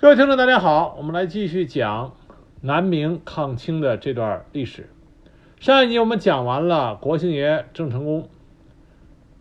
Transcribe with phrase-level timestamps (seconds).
[0.00, 2.14] 各位听众，大家好，我们来继续讲
[2.62, 4.88] 南明抗清的这段历史。
[5.58, 8.30] 上一集我们讲完了国姓爷郑成功，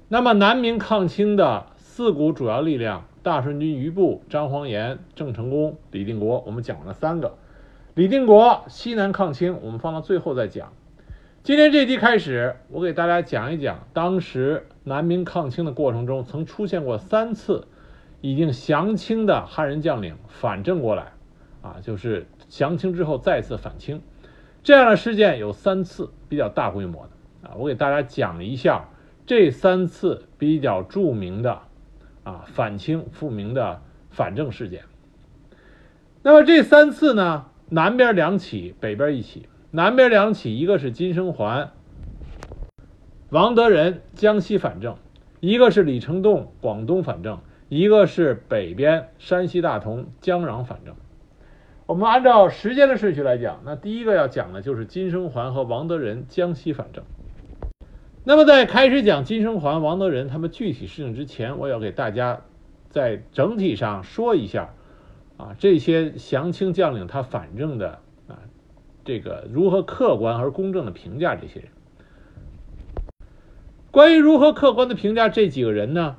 [0.10, 7.38] 那么南明抗清的四股主要力量——大顺军余部、张煌言、郑成功、李定国，我们讲了三个。
[7.96, 10.74] 李定国西南抗清，我们放到最后再讲。
[11.42, 17.66] 今天这集开始，我给大家讲一讲当时南明抗清的过程中，曾出现过三次。
[18.22, 21.14] 已经降清的汉人将领反正过来，
[21.62, 24.02] 啊，就是降清之后再次反清，
[24.64, 28.90] 这样的事件有三次比较大规模的，啊，我给大家讲一下
[29.26, 31.60] 这三次比较著名的，
[32.24, 34.84] 啊，反清复明的反正事件。
[36.22, 39.48] 那么这三次呢，南边两起，北边一起。
[39.72, 41.72] 南边两起，一个是金生桓、
[43.30, 44.98] 王德仁江西反正，
[45.40, 47.40] 一个是李成栋广东反正。
[47.70, 50.96] 一个是北边山西大同江壤反正，
[51.86, 57.04] 我们按照时间的顺序来讲，那第一个要讲的就是金生桓和王德仁江西反正。
[58.24, 62.42] 那么在开始讲金生桓、王德仁他们具体事情之前，我要给大家
[62.90, 64.74] 在整体上说一下
[65.38, 68.42] 啊，这些降清将领他反正的啊，
[69.06, 71.70] 这个如何客观而公正的评价这些人。
[73.92, 76.18] 关于如何客观的评价这几个人呢？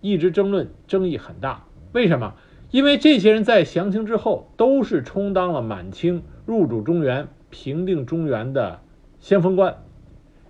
[0.00, 1.64] 一直争论，争议很大。
[1.92, 2.34] 为什么？
[2.70, 8.80] 因为这些人在降清之后，都是充当了满清入主中原、平定中原的
[9.20, 9.82] 先锋官。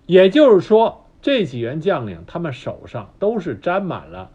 [0.07, 4.31] 也就是说，这几员将领他们手上都是沾满了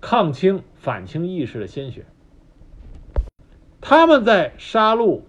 [0.00, 2.04] 抗清反清义士的鲜血。
[3.80, 5.20] 他们在杀戮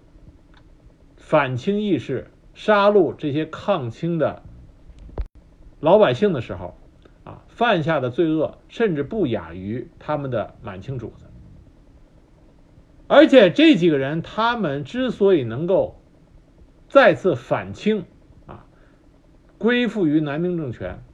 [1.16, 4.42] 反清义士、杀戮这些抗清的
[5.80, 6.76] 老百姓的时候。
[7.54, 11.26] 犯下的罪恶甚至不亚于他们的满清主子，
[13.06, 16.00] 而且这几个人他们之所以能够
[16.88, 18.06] 再次反清
[18.48, 18.66] 啊，
[19.56, 21.04] 归附于南明政权，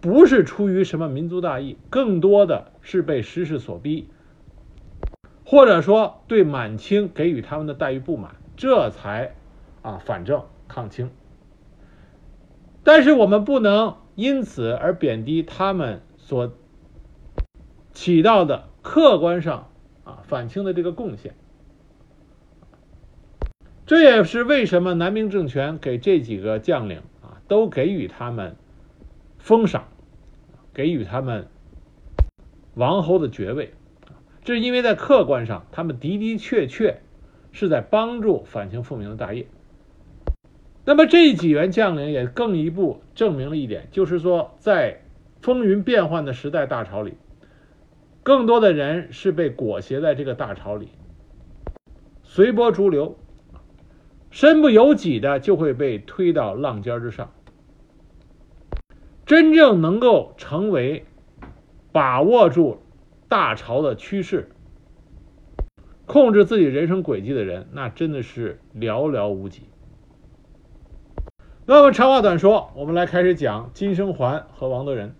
[0.00, 4.08] 不是出于什么民族大义，更多的是被时势所逼，
[5.44, 9.34] 或者说对满清给予他们的待遇不满，这才
[9.82, 11.10] 啊反正抗清。
[12.84, 13.96] 但是我们不能。
[14.14, 16.52] 因此而贬低他们所
[17.92, 19.70] 起到的客观上
[20.04, 21.34] 啊反清的这个贡献，
[23.86, 28.56] 这也是为什么南明政权给这几个将领啊都给予他们
[29.38, 29.88] 封赏，
[30.74, 31.48] 给予他们
[32.74, 33.74] 王侯的爵位，
[34.44, 37.00] 这是因为在客观上他们的的确确
[37.52, 39.46] 是在帮助反清复明的大业。
[40.84, 45.00] 那么这几员将领也更一步证明了一点，就是说，在
[45.40, 47.14] 风云变幻的时代大潮里，
[48.22, 50.88] 更多的人是被裹挟在这个大潮里，
[52.24, 53.16] 随波逐流，
[54.30, 57.32] 身不由己的就会被推到浪尖之上。
[59.24, 61.04] 真正能够成为
[61.92, 62.82] 把握住
[63.28, 64.48] 大潮的趋势、
[66.06, 69.62] 控制自己人生轨迹的人，那真的是寥寥无几。
[71.64, 75.14] 那么长话短说，我们来开始讲金生桓和王德仁。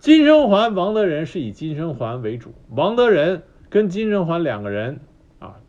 [0.00, 4.98] 金生桓、王德仁是以金生桓为主，王德仁跟金生桓两个人
[5.38, 5.60] 啊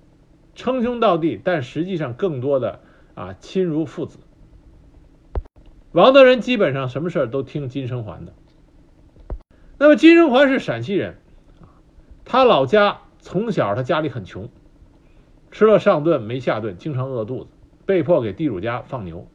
[0.55, 2.79] 称兄道弟，但实际上更多的
[3.13, 4.17] 啊亲如父子。
[5.91, 8.33] 王德仁基本上什么事儿都听金生桓的。
[9.77, 11.17] 那么金生桓是陕西人，
[12.25, 14.49] 他老家从小他家里很穷，
[15.51, 17.51] 吃了上顿没下顿，经常饿肚子。
[17.87, 19.27] 被迫给地主家放牛。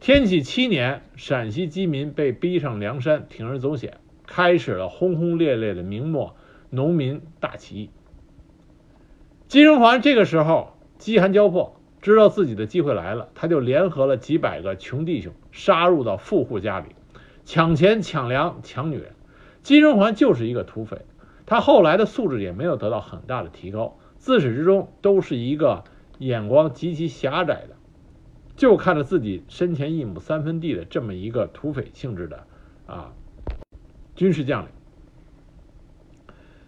[0.00, 6.34] 天启七年，陕西饥民被逼上梁山，铤而走险，开始了轰轰烈烈的明末
[6.70, 7.90] 农民大起义。
[9.46, 16.96] 金生桓这个时候饥寒交迫，知道自己的机会来了，他就联合了几百个穷弟兄，杀入到富户家里，
[17.44, 19.12] 抢钱、抢粮、抢女人。
[19.62, 21.02] 金生桓就是一个土匪，
[21.46, 25.84] 他后来的素质也没有得到很大的提高，自始至终都是一个。
[26.18, 27.76] 眼光极其狭窄的，
[28.56, 32.44] 就看着自己身前一亩三分地的这么一个土匪性质的
[32.86, 33.12] 啊
[34.14, 34.68] 军事将领。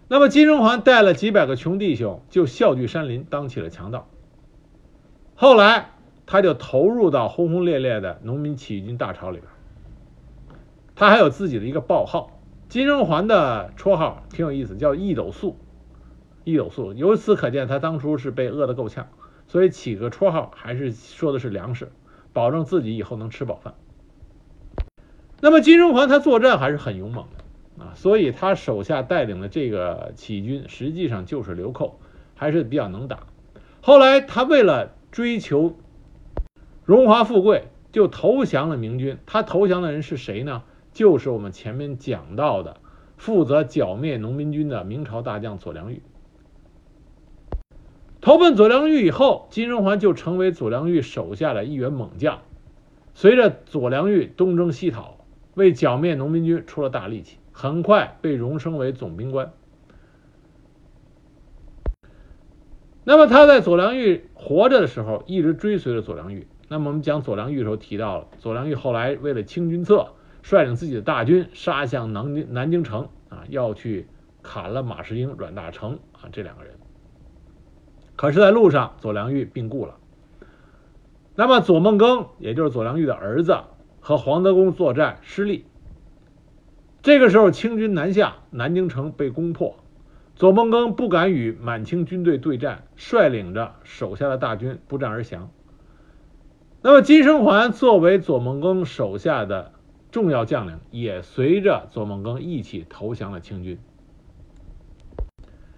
[0.08, 4.08] 那么金生桓带了几百个穷弟兄，就笑聚山林，当起了强盗。
[5.34, 5.90] 后来
[6.26, 9.48] 他就投入到轰轰烈烈的农民起义军大潮里边。
[10.94, 15.56] 他还有自己的一个报号，金生桓的绰号挺有意思，叫一斗粟。
[16.44, 19.08] 一斗粟，由此可见，他当初是被饿得够呛。
[19.50, 21.90] 所以起个绰号还是说的是粮食，
[22.32, 23.74] 保证自己以后能吃饱饭。
[25.40, 31.98] 那么金生桓他作战还是很勇猛的啊，所以他手下带领的这个起义军实际上就是流寇，
[32.36, 33.26] 还是比较能打。
[33.80, 35.76] 后来他为了追求
[36.84, 39.18] 荣华富贵，就投降了明军。
[39.26, 40.62] 他投降的人是谁呢？
[40.92, 42.76] 就是我们前面讲到的
[43.16, 46.02] 负责剿灭农民军的明朝大将左良玉。
[48.20, 52.40] 投奔左良玉以后，金荣桓就成为左良玉手下的一员猛将。
[53.14, 55.16] 随着左良玉东征西讨，
[55.54, 59.52] 为剿灭农民军出了大力气，很快被荣升为总兵官。
[63.04, 66.46] 那么他在左良玉活着的时候，一直追随着左良玉。
[66.68, 70.12] 那么我们讲左良玉的时候提到了，左良玉后来为了清君侧，
[70.42, 74.06] 率领自己的大军杀向南京南京城啊，要去
[74.42, 76.74] 砍了马士英、阮大铖啊这两个人。
[78.20, 79.96] 可是，在路上，左良玉病故了。
[81.36, 83.56] 那么，左梦庚，也就是左良玉的儿子，
[83.98, 85.64] 和黄德功作战失利。
[87.00, 89.76] 这个时候，清军南下，南京城被攻破。
[90.36, 95.50] 左梦庚不敢与满清军队对战，率领着手下的大军不战而降。
[96.82, 99.72] 那么，金生桓作为左梦庚手下的
[100.10, 103.78] 重要将领，也随着左梦庚一起投降了清军。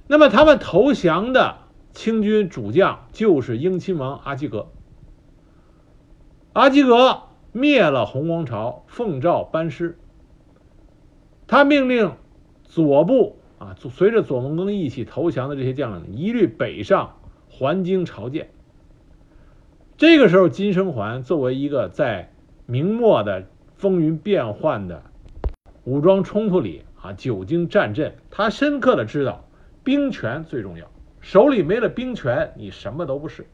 [0.09, 1.62] 那么，他们投降的。
[1.93, 4.69] 清军主将就是英亲王阿济格。
[6.53, 7.23] 阿济格
[7.53, 9.99] 灭了洪王朝，奉诏班师。
[11.47, 12.13] 他命令
[12.65, 17.17] 左部啊，随着左梦庚一起投降的这些将领，一律北上
[17.49, 18.51] 还京朝见。
[19.99, 22.33] 这个时候，金生桓作为一个在
[22.67, 25.03] 明末的风云变幻的
[25.85, 29.45] 武装冲突里啊，久经战阵，他深刻的知道
[29.85, 30.92] 兵权最重要。
[31.23, 33.47] 手里没了兵权，你什么都不是。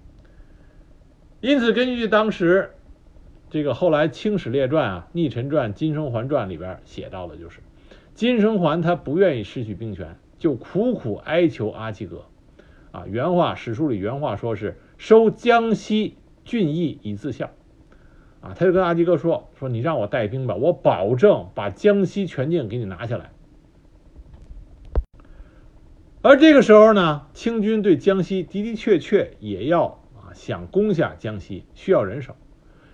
[1.40, 2.70] 因此，根据当时
[3.50, 7.60] 这个后来《清史列传》啊，《逆臣传》《金生桓传》里边写到的，就是
[8.14, 12.24] 金生桓他不愿意失去兵权，就苦苦哀求阿济格
[12.90, 13.04] 啊。
[13.06, 17.50] 原话史书里原话说是收江西郡邑以自效
[18.40, 23.30] 啊，他就跟阿济格说说你让我带兵吧，我保证把江西全境给你拿下来。
[26.20, 32.34] 而这个时候呢，清军对江西的的确确也要啊想攻下江西，需要人手。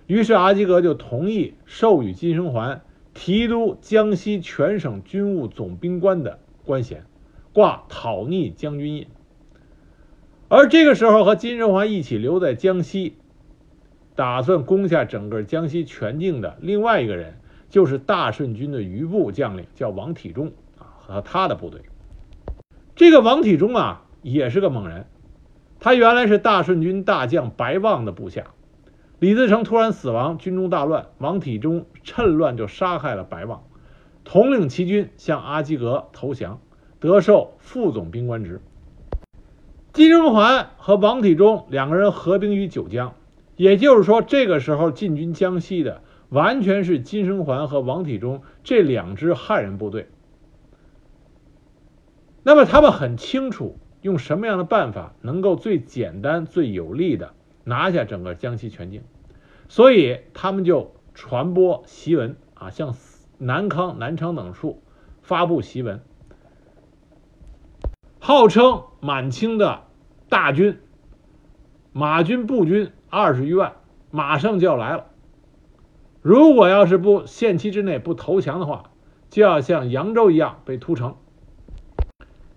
[0.07, 2.83] 于是阿济格就同意授予金生桓
[3.15, 7.07] 提督江西全省军务总兵官的官衔，
[7.55, 9.07] 挂讨逆将军印。
[10.49, 13.17] 而这个时候和金生桓一起留在江西，
[14.15, 17.39] 打算攻下整个江西全境的另外一个人，
[17.71, 21.81] 就是大顺军的余部将领，叫王体忠啊和他的部队。
[22.97, 25.07] 这个王体中啊，也是个猛人。
[25.81, 28.47] 他原来是大顺军大将白望的部下。
[29.19, 33.65] 李自成突然死亡，军中大乱，王体中趁乱就杀害了白望，
[34.23, 36.61] 统领齐军向阿济格投降，
[37.01, 38.61] 得授副总兵官职。
[39.93, 43.15] 金生桓和王体中两个人合兵于九江，
[43.57, 50.09] 也就是说，这个时候进军江西的完全是金生桓和王体中这两支汉人部队。
[52.47, 57.33] 那么他们很清楚用什么样的办法能够最简单、最有力的
[57.65, 59.03] 拿下整个江西全境，
[59.69, 62.95] 所以他们就传播檄文啊，向
[63.39, 64.83] 南康、南昌等处
[65.23, 66.03] 发布檄文，
[68.19, 69.85] 号称满清的
[70.29, 70.79] 大军
[71.93, 73.73] 马军、步军二十余万，
[74.11, 75.07] 马上就要来了。
[76.21, 78.91] 如果要是不限期之内不投降的话，
[79.31, 81.17] 就要像扬州一样被屠城。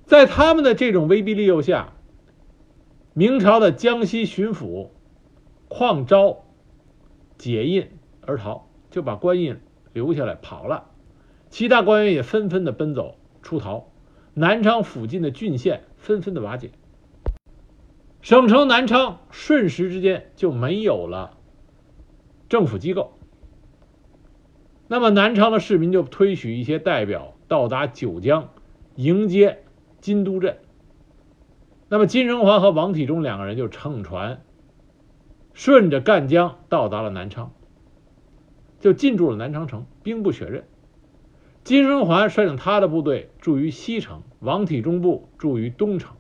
[0.08, 1.94] 在他们的这种威逼利诱下，
[3.14, 4.92] 明朝的江西巡抚
[5.68, 6.46] 邝昭
[7.38, 7.90] 解印
[8.22, 9.60] 而逃，就把官印
[9.92, 10.86] 留下来跑了。
[11.50, 13.90] 其他官员也纷纷的奔走出逃，
[14.34, 16.72] 南昌附近的郡县纷纷的瓦解，
[18.22, 21.38] 省城南昌瞬时之间就没有了
[22.48, 23.12] 政府机构。
[24.88, 28.54] 那么南昌的市民就推举一些代表到达九江
[28.96, 29.64] 迎接。
[30.08, 30.60] 金都镇，
[31.90, 34.42] 那么金生桓和王体中两个人就乘船，
[35.54, 37.52] 顺着赣江到达了南昌，
[38.80, 40.64] 就进驻了南昌城，兵不血刃。
[41.66, 46.16] 金生桓率领他的部队驻于西城，王体中部驻于东城。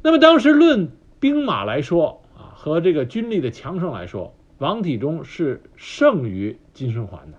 [0.00, 7.38] 那么当时论兵马来说啊，和这个军力的强盛来说，王体中是胜于金生桓的。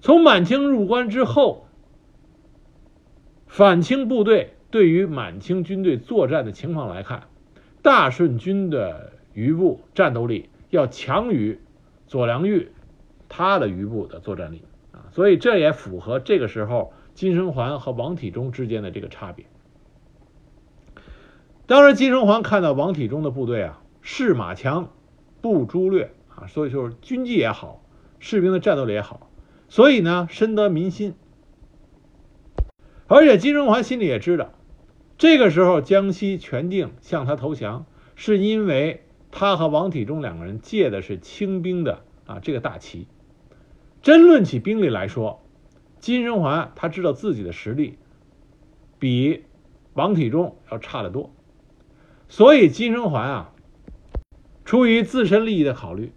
[0.00, 1.66] 从满清入关之后。
[3.48, 7.24] 反清部队对于满清军队作战的情况来看，
[7.82, 11.58] 大顺军的余部战斗力要强于
[12.06, 12.70] 左良玉
[13.28, 14.62] 他的余部的作战力
[14.92, 19.46] 啊，所以这也符合这个时候金生桓和王体中之间的这个差别。
[21.66, 24.90] 当然，金生桓看到王体中的部队啊，士马强，
[25.40, 27.82] 不诸略啊，所以就是军纪也好，
[28.18, 29.30] 士兵的战斗力也好，
[29.68, 31.14] 所以呢，深得民心。
[33.08, 34.52] 而且金生桓心里也知道，
[35.16, 43.06] 这个时候江西全境向他投降，是因为他和王体中两个人借的是清兵的啊这个大旗。
[44.02, 45.42] 真论起兵力来说，
[45.98, 47.96] 金生桓他知道自己的实力
[48.98, 49.42] 比
[49.94, 51.32] 王体中要差得多。
[52.28, 53.52] 所以金生桓啊，
[54.66, 56.12] 出于自身利益的考虑，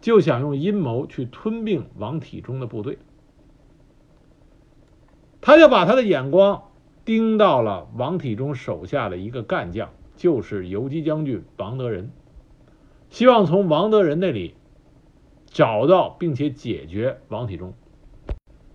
[0.00, 2.96] 就想用阴谋去吞并王体中的部队。
[5.40, 6.64] 他就把他的眼光
[7.04, 12.10] 盯到了王体中手下的一个干将，就是游击将军王德仁，
[13.08, 14.54] 希望从王德仁那里
[15.46, 17.72] 找到并且解决王体中。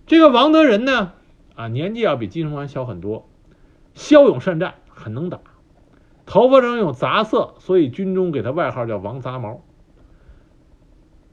[0.06, 1.12] 这个王德仁呢，
[1.54, 3.28] 啊，年纪要比金生桓小很多，
[3.94, 5.40] 骁勇善战，很能打。
[6.26, 9.62] 头发上有杂色，所以军中给他外号叫王杂毛。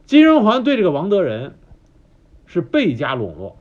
[0.05, 1.55] 金生桓对这个王德仁
[2.45, 3.57] 是倍加笼络，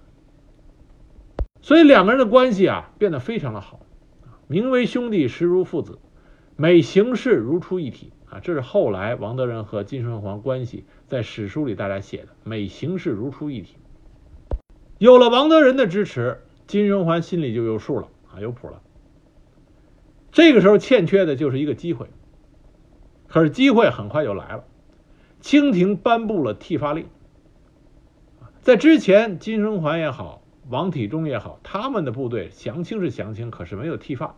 [1.62, 3.81] 所以两个人的关系啊变得非常的好，
[4.47, 5.99] 名为兄弟，实如父子，
[6.57, 8.40] 每行事如出一体啊。
[8.40, 13.76] 这是后来王德仁和金生桓关系在史书里大家写的，每行事如出一体。
[14.99, 18.81] 有了王德仁的支持，金生桓心里就有数了啊，有谱了。
[20.33, 22.07] 这个时候欠缺的就是一个机会，
[23.29, 24.64] 可是机会很快就来了。
[25.40, 27.07] 清廷颁布了剃发令，
[28.61, 30.39] 在之前金生桓也好，
[30.71, 34.37] 王体中也好，他们的部队降清是降清，可是没有剃发。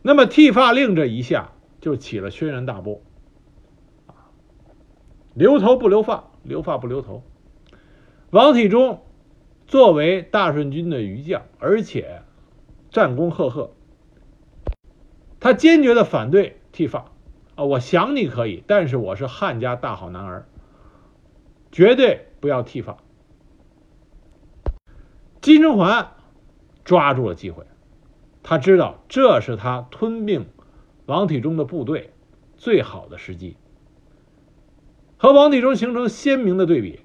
[0.00, 3.02] 那么剃发令这一下就起了轩然大波，
[5.34, 7.22] 留头不留发，留发不留头。
[8.30, 9.02] 王体中
[9.66, 12.22] 作为大顺军的余将，而且。
[12.88, 13.72] 战功赫赫，
[15.38, 17.10] 他坚决的反对剃发
[17.54, 17.64] 啊！
[17.64, 20.48] 我想你可以，但是我是汉家大好男儿，
[21.70, 22.96] 绝对不要剃发。
[25.40, 26.12] 金生桓
[26.84, 27.64] 抓住了机会，
[28.42, 30.46] 他知道这是他吞并
[31.06, 32.12] 王体中的部队
[32.56, 33.56] 最好的时机。
[35.18, 37.00] 和王体中形成鲜明的对比，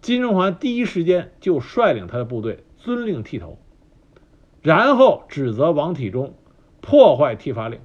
[0.00, 3.58] 金生桓第一时间就率领他的部队遵令剃头。
[4.60, 6.34] 然后指责王体中
[6.80, 7.80] 破坏剃发令，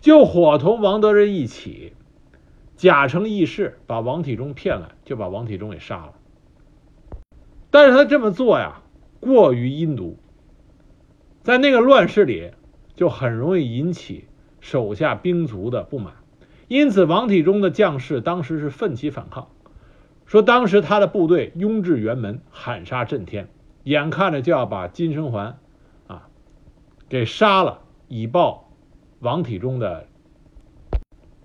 [0.00, 1.94] 就伙同王德仁一起
[2.76, 6.14] 假成义士，把王体中骗来，就把王体中给杀了。
[7.70, 8.82] 但是他这么做呀，
[9.20, 10.18] 过于阴毒，
[11.42, 12.50] 在那个乱世里，
[12.94, 14.26] 就很容易引起
[14.60, 16.14] 手下兵卒的不满。
[16.68, 19.48] 因此，王体中的将士当时是奋起反抗，
[20.26, 23.48] 说当时他的部队拥至辕门，喊杀震天。
[23.84, 25.58] 眼看着就要把金生桓
[26.06, 26.28] 啊
[27.08, 28.70] 给杀了，以报
[29.20, 30.06] 王体中的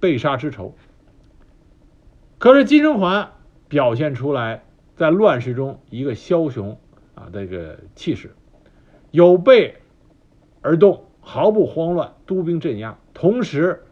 [0.02, 0.76] 被杀之仇。
[2.38, 3.32] 可是金生桓
[3.70, 4.65] 表现出来
[4.96, 6.78] 在乱世中一个枭雄
[7.14, 8.36] 啊这个气势，
[9.12, 9.76] 有备
[10.62, 13.84] 而动，毫不慌乱，督兵镇压，同时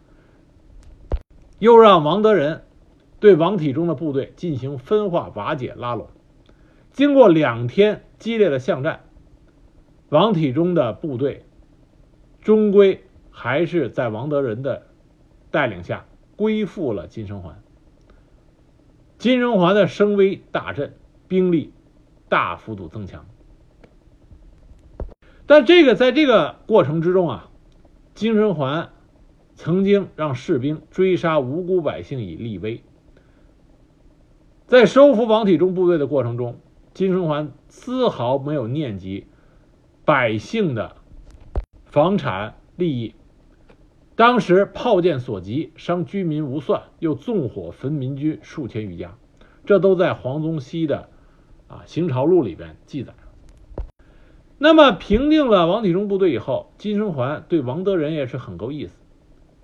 [1.60, 2.63] 又让王德仁
[3.19, 6.07] 对王体中的部队进行分化、瓦解、拉拢。
[6.91, 8.03] 经过两天。
[8.19, 9.01] 激烈的巷战，
[10.07, 11.43] 王体中的部队
[12.39, 14.83] 终归还是在王德仁的
[15.51, 16.05] 带领下
[16.38, 17.62] 归附了金生桓。
[19.24, 20.98] 金生桓的声威大振，
[21.30, 21.72] 兵力
[22.27, 23.25] 大幅度增强。
[25.46, 27.50] 但这个在这个过程之中啊，
[28.13, 28.89] 金生桓
[29.56, 32.84] 曾经让士兵追杀无辜百姓以立威。
[34.68, 36.60] 在收复王体中部队的过程中。
[36.94, 39.25] 金生桓丝毫没有念及
[40.03, 40.98] 百姓的
[41.86, 43.15] 房产利益，
[44.15, 49.15] 当时炮箭所及，伤居民无算，又纵火焚民居数千余家，
[49.65, 51.10] 这都在黄宗羲的
[51.74, 53.13] 《啊行朝录》里边记载。
[54.58, 58.96] 那么平定了王体中部队以后，金生桓对王德仁也是很够意思，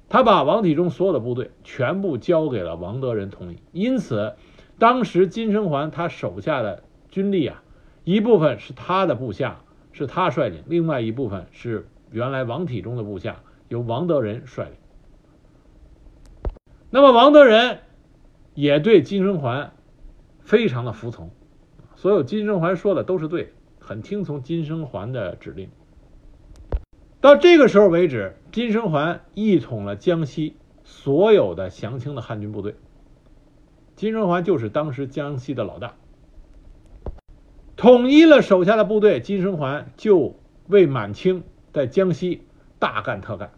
[0.09, 4.35] 他把王体中所有的部队全部交给了王德仁统领，因此
[4.77, 6.83] 当时金生桓他手下的。
[7.11, 7.63] 军力啊，
[8.03, 14.73] 一部分是他的部下，是他率领；另外一部分是原来王体中的部下，由王德仁率领。
[16.89, 17.79] 那么王德仁
[18.53, 19.73] 也对金生桓
[20.41, 21.29] 非常的服从，
[21.95, 25.69] 所有金生桓说的都是对，很听从金生桓的指令。
[27.21, 32.75] 到这个时候为止，金生桓一统了江西所有的降清的汉军部队，
[33.95, 35.93] 金生桓就是当时江西的老大。
[37.75, 40.35] 统一了手下的部队，金生桓就
[40.67, 42.41] 为满清在江西
[42.79, 43.51] 大干特干。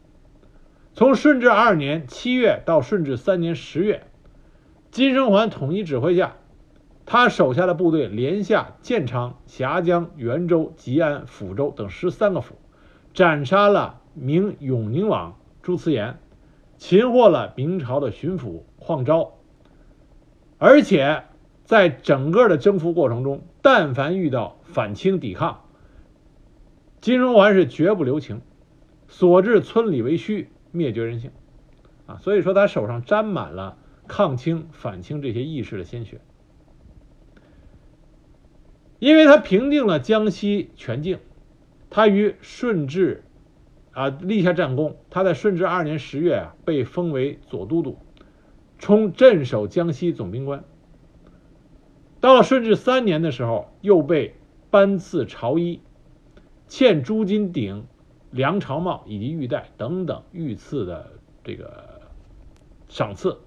[0.93, 4.03] 从顺治二年七月到顺治三年十月，
[4.91, 6.36] 金生桓统一指挥下，
[7.05, 12.55] 他手下的部队连下建昌、峡江、袁州、吉安、抚州等十三个府，
[13.13, 16.17] 斩杀了明永宁王朱慈烨，
[16.77, 19.33] 擒获了明朝的巡抚况昭，
[20.57, 21.24] 而且。
[21.63, 25.62] 在整个的征服过程中，但凡遇到反清抵抗，
[27.00, 28.41] 金生桓是绝不留情，
[29.07, 31.31] 所至村里为虚，灭绝人性，
[32.05, 36.21] 啊，所以说他手上沾满了抗清反清这些义士的鲜血，
[38.99, 41.19] 因为他平定了江西全境，
[41.89, 43.23] 他于顺治
[43.91, 47.97] 啊立下战功，他在顺治二年十月啊被封为左都督，
[48.79, 50.63] 充镇守江西总兵官。
[52.19, 54.35] 到了顺治三年的时候，又被
[54.69, 55.81] 颁赐朝衣、
[56.67, 57.87] 欠朱金鼎、
[58.31, 61.11] 梁朝帽以及玉带等等御赐的
[61.43, 62.01] 这个
[62.89, 63.38] 赏赐。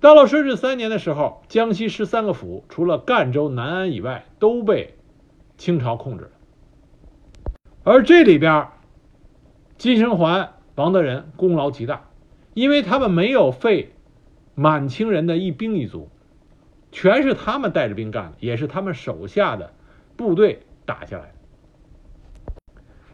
[0.00, 4.94] 到了顺治三年的时候，江西十三个府除了赣州、南安以外，都被
[5.58, 6.30] 清朝控制了。
[7.84, 8.68] 而这里边，
[9.76, 12.08] 金生桓、王德仁功劳极大，
[12.54, 13.92] 因为他们没有废
[14.54, 16.08] 满清人的一兵一卒。
[16.92, 19.72] 全是他们带着兵干的，也是他们手下的
[20.16, 21.34] 部队打下来的。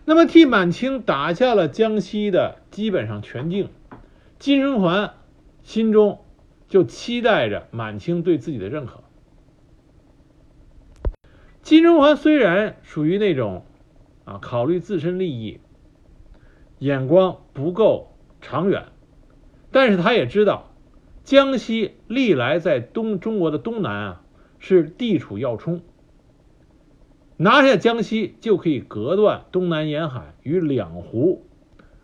[0.08, 3.70] 那么，替满清打下了江西的基本上全境，
[4.38, 5.14] 金人桓
[5.64, 6.20] 心中
[6.68, 9.02] 就期待着满清对自己的认可。
[11.60, 13.66] 金生桓虽然属于那种
[14.24, 15.58] 啊考虑自身利益，
[16.78, 18.84] 眼光不够长远，
[19.72, 20.70] 但是他也知道。
[21.24, 24.22] 江西历来在东中国的东南啊，
[24.60, 25.82] 是地处要冲。
[27.38, 31.44] 拿下江西就可以隔断东南沿海与两湖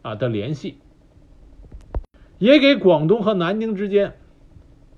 [0.03, 0.77] 啊的联系，
[2.39, 4.19] 也给广东和南京之间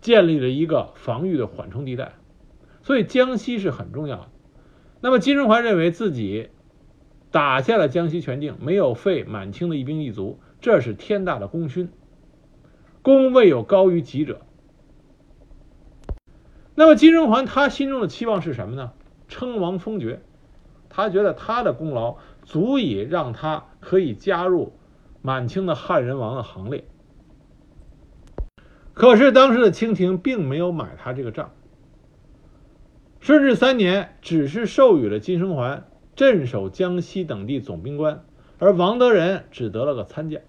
[0.00, 2.14] 建立了一个防御的缓冲地带。
[2.82, 4.28] 所以江西是很重要的。
[5.00, 6.48] 那么金生桓认为自己
[7.30, 11.88] 打下了江西全境，没有废满清的一兵一卒，这是天大的功勋。
[13.02, 14.40] 功未有高于己者。
[16.74, 18.92] 那么金生桓他心中的期望是什么呢？
[19.26, 20.20] 称王封爵，
[20.94, 24.72] 他觉得他的功劳足以让他可以加入
[25.22, 26.84] 满清的汉人王的行列。
[28.92, 31.50] 可是当时的清廷并没有买他这个账。
[33.18, 38.24] 顺治三年，只是授予了金生桓镇守江西等地总兵官，
[38.60, 40.40] 而王德仁只得了个参将。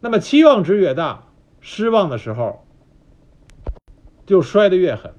[0.00, 1.28] 那么期望值越大，
[1.60, 2.64] 失望的时候
[4.26, 5.12] 就摔得越狠，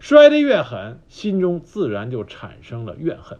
[0.00, 3.38] 摔得越狠，心中自然就产生了怨恨。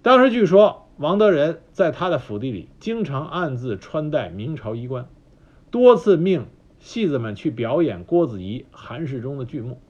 [0.00, 5.08] 当时据说王德仁在他的府邸里经常暗自穿戴明朝衣冠，
[5.70, 6.46] 多次命
[6.78, 9.80] 戏子们去表演郭子仪、韩世忠的剧目。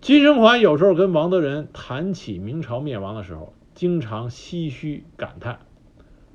[0.00, 5.58] 金生桓有时候跟王德仁谈起明朝灭亡的时候，经常唏嘘感叹。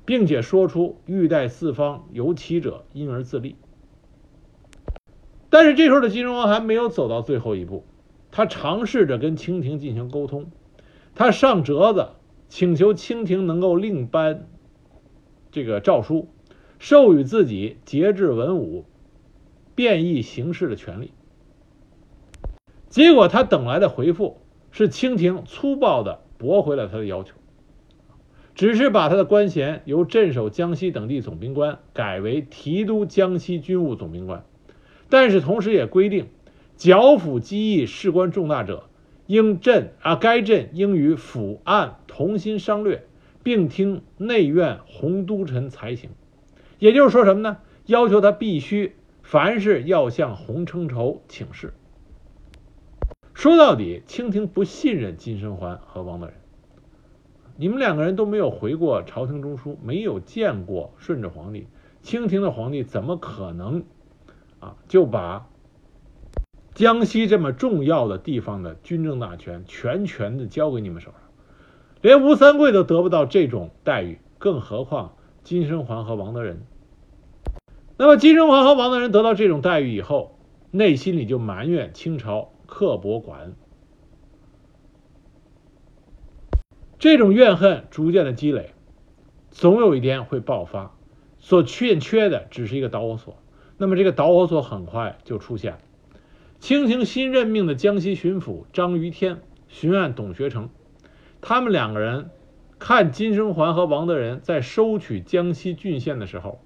[0.04, 3.54] 并且说出“欲待四方有奇者，因而自立”。
[5.52, 7.84] 但是这时候的金生桓还没有走到最后一步，
[8.30, 10.46] 他尝试着跟清廷进行沟通，
[11.14, 12.08] 他上折子
[12.48, 14.48] 请求清廷能够另颁
[15.50, 16.30] 这个诏书，
[16.78, 18.86] 授予自己节制文武、
[19.74, 21.12] 变异形式的权利。
[22.88, 24.38] 结果他等来的回复
[24.70, 27.34] 是清廷粗暴的驳回了他的要求。
[28.54, 34.46] 只是把他的官衔由镇守江西等地总兵官改为提督江西军务总兵官，
[35.12, 36.28] 但是同时也规定，
[36.74, 38.84] 剿抚机议事关重大者，
[39.26, 43.04] 应镇啊该镇应与府按同心商略，
[43.42, 46.08] 并听内院洪都臣裁行。
[46.78, 47.58] 也就是说什么呢？
[47.84, 51.74] 要求他必须凡事要向洪承畴请示。
[53.34, 56.34] 说到底，清廷不信任金生桓和王德仁。
[57.58, 61.66] 你们两个人都没有回过朝廷中书，没有见过顺治皇帝，
[62.00, 63.84] 清廷的皇帝怎么可能
[64.62, 65.48] 啊就把
[66.72, 71.20] 江西这么重要的地方的军政大权全权的交给你们手上？
[72.00, 76.62] 连吴三桂都得不到这种待遇，更何况金生桓和王德仁？
[77.96, 80.38] 那么金生桓和王德仁得到这种待遇以后，
[80.70, 83.54] 内心里就埋怨清朝刻薄寡恩。
[86.98, 88.74] 这种怨恨逐渐的积累，
[89.50, 90.94] 总有一天会爆发。
[91.38, 93.41] 所欠缺的只是一个导火索。
[93.82, 95.78] 那么这个导火索很快就出现了。
[96.60, 100.70] 清廷新任命的江西巡抚张于天巡按董学成，
[101.40, 102.30] 他们两个人
[102.78, 106.60] 看金生桓和王德仁在收取江西郡县的时候，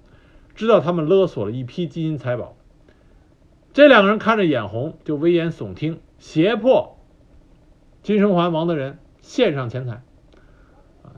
[0.53, 2.55] 知道他们勒索了一批金银财宝，
[3.73, 6.99] 这两个人看着眼红，就危言耸听，胁迫
[8.03, 10.03] 金生桓、王德仁献上钱财，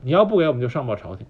[0.00, 1.26] 你要不给我们就上报朝廷。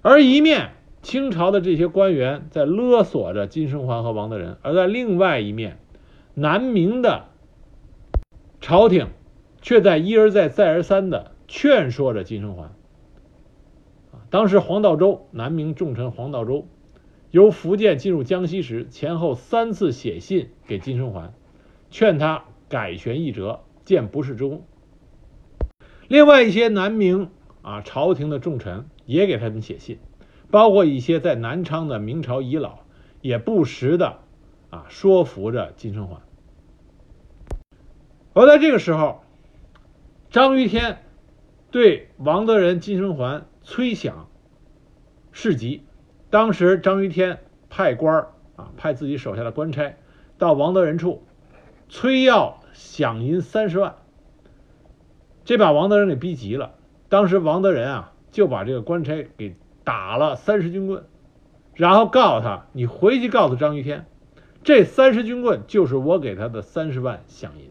[0.00, 0.70] 而一面。
[1.02, 5.78] 清朝的这些官员在勒索着金生桓和王德仁，而在另外一面，
[6.34, 7.24] 南明的
[8.60, 9.08] 朝廷
[9.62, 12.72] 却在一而再、再而三的劝说着金生桓。
[14.28, 16.66] 当时黄道周，南明重臣黄道周，
[17.30, 21.32] 由福建进入江西时，前后三次写信给金生桓，
[21.90, 24.62] 劝他改弦易辙，建不世之功。
[26.08, 27.30] 另外一些南明
[27.62, 29.98] 啊朝廷的重臣也给他们写信。
[30.50, 32.80] 包括一些在南昌的明朝遗老，
[33.20, 34.18] 也不时的
[34.70, 36.20] 啊说服着金生桓。
[38.32, 39.22] 而在这个时候，
[40.30, 41.04] 张于天
[41.70, 44.12] 对王德仁、金生桓催饷
[45.32, 45.84] 事急。
[46.30, 49.96] 当时张于天派官儿啊，派自己手下的官差
[50.38, 51.24] 到王德仁处
[51.88, 53.96] 催要饷银三十万，
[55.44, 56.74] 这把王德仁给逼急了。
[57.08, 59.54] 当时王德仁啊就把这个官差给。
[59.84, 61.04] 打了三十军棍，
[61.74, 64.06] 然后告诉他：“你回去告诉张于天，
[64.62, 67.70] 这三十军棍就是我给他的三十万饷银。”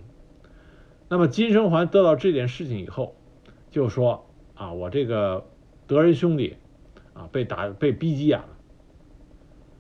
[1.08, 3.16] 那么金生桓得到这件事情以后，
[3.72, 5.46] 就说：“啊，我这个
[5.88, 6.58] 德仁兄弟
[7.14, 8.50] 啊，被打被逼急眼了。”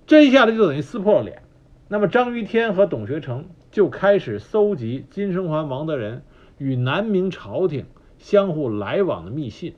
[0.07, 1.43] 这一下子就等于撕破了脸。
[1.87, 6.23] 那么张于天和董学成就开始搜集金生桓、王德仁
[6.57, 7.85] 与南明朝廷
[8.17, 9.75] 相互来往的密信。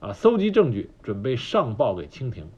[0.00, 2.48] 啊，搜集证据，准备上报给清廷。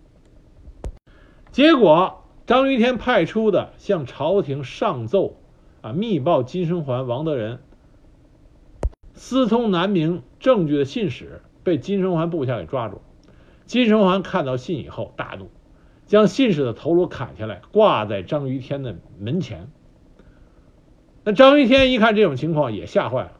[1.50, 5.36] 结果，张于天派出的向朝廷上奏，
[5.80, 7.60] 啊，密报金生桓、王德仁
[9.12, 13.02] 私通南明证据的信使，被金生桓部下给抓住。
[13.66, 15.50] 金生桓看到信以后大怒，
[16.06, 19.68] 将信使的头颅砍下来，挂在张于天的门前。
[21.24, 23.32] 那张于天一看这种情况，也吓坏了。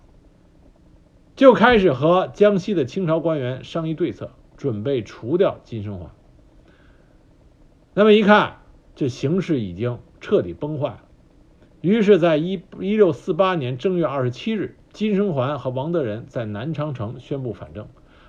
[1.34, 6.10] 就开始和江西的清朝官员商议对策，准备除掉金生桓。
[7.94, 8.58] 那么一看，
[8.94, 11.00] 这形势已经彻底崩坏了。
[11.80, 17.88] 于是，在一一六四八年正月二十七日，金生桓和王德仁在南昌城宣布反正，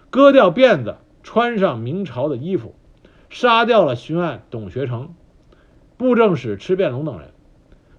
[0.10, 2.74] 割掉辫子，穿上明朝的衣服，
[3.30, 5.14] 杀掉了巡按董学成、
[5.98, 7.30] 布政使池变龙等人。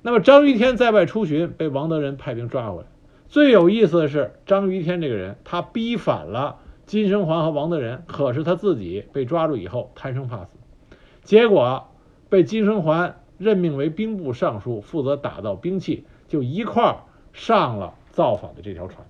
[0.02, 2.88] 那么张于天在外出巡，被王德仁派兵抓回来。
[3.34, 10.50] 最有意思的是，张于天这个人，他逼反了金生桓和王德仁，可是他自己被抓住以后贪生怕死，
[11.24, 11.88] 结果
[12.28, 16.98] 被金生桓任命为兵部尚书，负责打造兵器，就一块儿
[17.32, 19.04] 上了造反的这条船。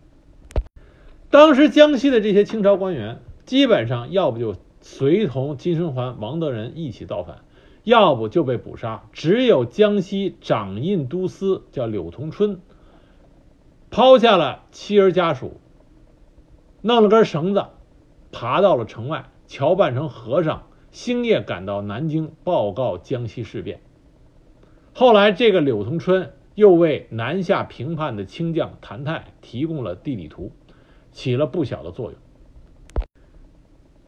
[1.28, 7.40] 当时江西的这些清朝官员，基本上要不就随同金生桓、王德仁一起造反，
[7.82, 12.60] 要不就被捕杀，只有江西掌印都司叫柳同春。
[13.94, 15.60] 抛下了妻儿家属，
[16.82, 17.66] 弄了根绳子，
[18.32, 23.80] 爬到了城外，乔扮成和尚，星夜赶到南京报告江西事变。
[24.94, 30.50] 后来，这个柳同春又为南下平叛的清将谭泰提供了地理图，
[31.12, 32.18] 起了不小的作用。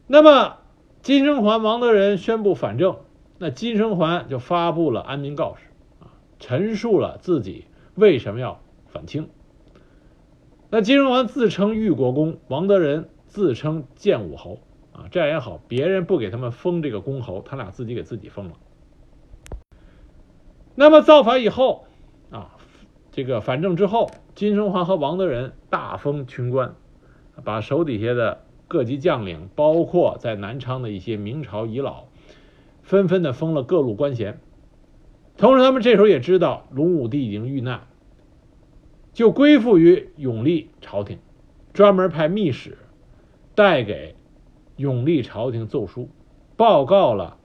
[0.09, 0.57] 那么，
[1.01, 2.97] 金生桓、王德仁宣布反正，
[3.39, 5.69] 那金生桓就发布了安民告示，
[6.01, 9.29] 啊，陈述了自己为什么要反清。
[10.69, 14.59] 那金荣王自称玉国公，王德仁自称建武侯
[14.93, 18.55] 啊，这样也好，别人不给他们封这个公侯，他俩自己给自己封了。
[20.75, 21.87] 那么造反以后
[22.31, 22.57] 啊，
[23.13, 26.75] 这个反正之后，金生桓和王德仁大封群官，
[27.45, 32.07] 把手底下的各级将领，包括在南昌的一些明朝遗老，
[32.83, 34.41] 纷纷的封了各路官衔。
[35.37, 37.87] 同时，他们这时候也知道隆武帝已经遇难。
[39.17, 41.19] 就归附于永历朝廷，
[41.73, 42.77] 专门派密使
[43.55, 44.15] 带给
[44.77, 46.11] 永历朝廷奏书，
[46.55, 47.39] 报告了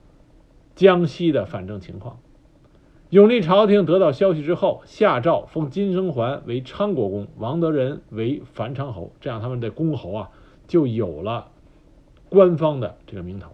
[0.76, 2.20] 江西的反正情况。
[3.08, 10.30] 永历朝廷得到消息之后，下诏封金生桓为昌国公，王德仁为樊昌侯，这样他们的公侯啊
[10.68, 11.48] 就有了
[12.28, 13.48] 官方的这个名头。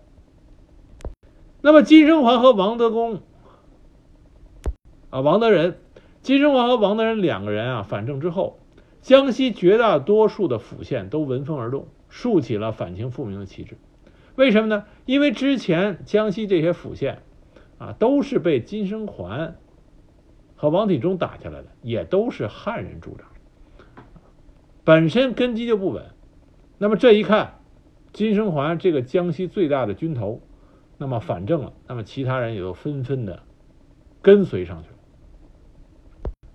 [1.61, 3.21] 那么金生桓和王德公
[5.11, 5.79] 啊，王德仁。
[6.29, 8.59] 金生桓和王德仁两个人啊，反正之后，
[9.01, 13.79] 江西绝大多数的府县都闻风而动，竖起了反清复明的旗帜。
[14.37, 14.85] 为什么呢？
[15.07, 17.23] 因为之前江西这些府县
[17.79, 19.57] 啊，都是被金生桓
[20.55, 23.27] 和王体忠打下来的，也都是汉人主张，
[24.85, 26.11] 本身根基就不稳。
[26.77, 27.55] 那么这一看，
[28.13, 30.43] 金生桓这个江西最大的军头，
[30.99, 33.45] 那么反正了，那么其他人也都纷纷的
[34.21, 34.98] 跟随上去了。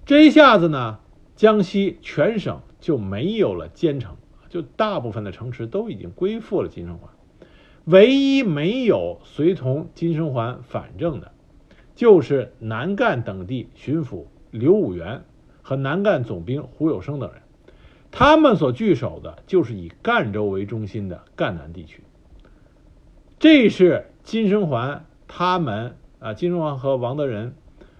[0.05, 0.99] 这一下子呢，
[1.35, 4.17] 江西全省就没有了坚城，
[4.49, 7.09] 就大部分的城池都已经归附了金生桓，
[7.85, 11.31] 唯一没有随同金生桓反正的。
[11.95, 15.23] 就是南赣等地巡抚刘武元
[15.61, 17.41] 和南赣总兵胡有生等人，
[18.11, 22.01] 他们所据守的就是以赣州为中心的赣南地区。
[23.37, 27.53] 这是金生桓他们啊，金生桓和王德仁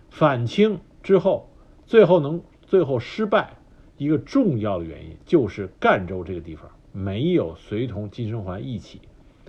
[0.10, 1.52] 反清之后，
[1.86, 3.58] 最后能最后失败
[3.98, 9.02] 一个重要的原因，就是赣州这个地方没有随同金生桓一起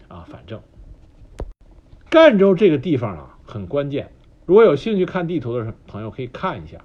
[0.08, 0.60] 啊反正。
[2.10, 4.12] 赣州这个地方啊，很关键。
[4.46, 6.84] 如果有兴趣看地图的朋友，可以看一下，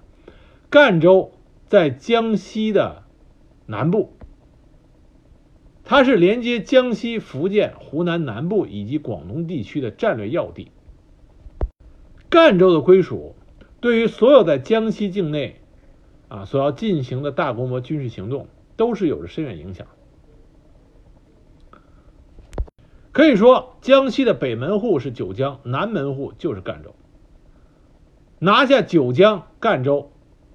[0.70, 1.32] 赣州
[1.68, 3.04] 在江西的
[3.66, 4.14] 南部，
[5.84, 10.72] 它是连接江西、福建、湖南南部以及广东地区的战略要地。
[12.30, 13.36] 赣州的归属，
[13.82, 15.62] 对于所有在江西境内
[16.28, 19.88] 啊所要进行的大规模军事行动，都是有着深远影响。
[23.12, 26.96] 可以说，江西的北门户是九江，南门户就是赣州。
[28.38, 30.12] 拿下九江、赣州，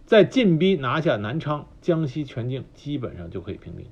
[0.06, 3.86] 再进逼拿下南昌，江西全境基本上就可以平定，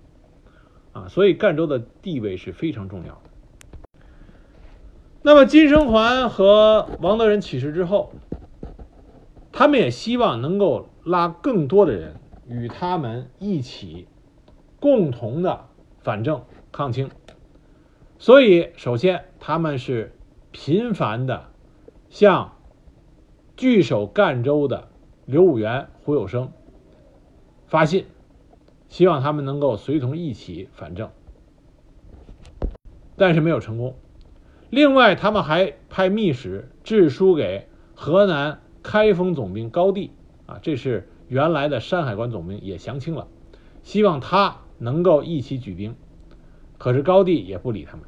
[0.92, 3.20] 啊，所以赣州的地位是非常重要的。
[5.20, 8.14] 那么金生桓和王德仁起事之后，
[9.52, 12.16] 他们也希望能够拉更多的人
[12.48, 14.08] 与他们一起，
[14.80, 15.66] 共同的
[16.00, 17.10] 反正抗清，
[18.18, 20.16] 所以首先他们是
[20.50, 21.50] 频繁的
[22.08, 22.52] 向。
[23.54, 24.88] 据守赣州的
[25.26, 26.50] 刘武元、胡有生
[27.66, 28.06] 发信，
[28.88, 31.10] 希望他们能够随同一起反正，
[33.14, 33.94] 但是没有成功。
[34.70, 40.10] 另外，他们还派密使致书给河南开封总兵高第，
[40.46, 43.28] 啊，这是原来的山海关总兵，也降清了，
[43.82, 45.94] 希望他能够一起举兵。
[46.78, 48.06] 可是高第也不理他们。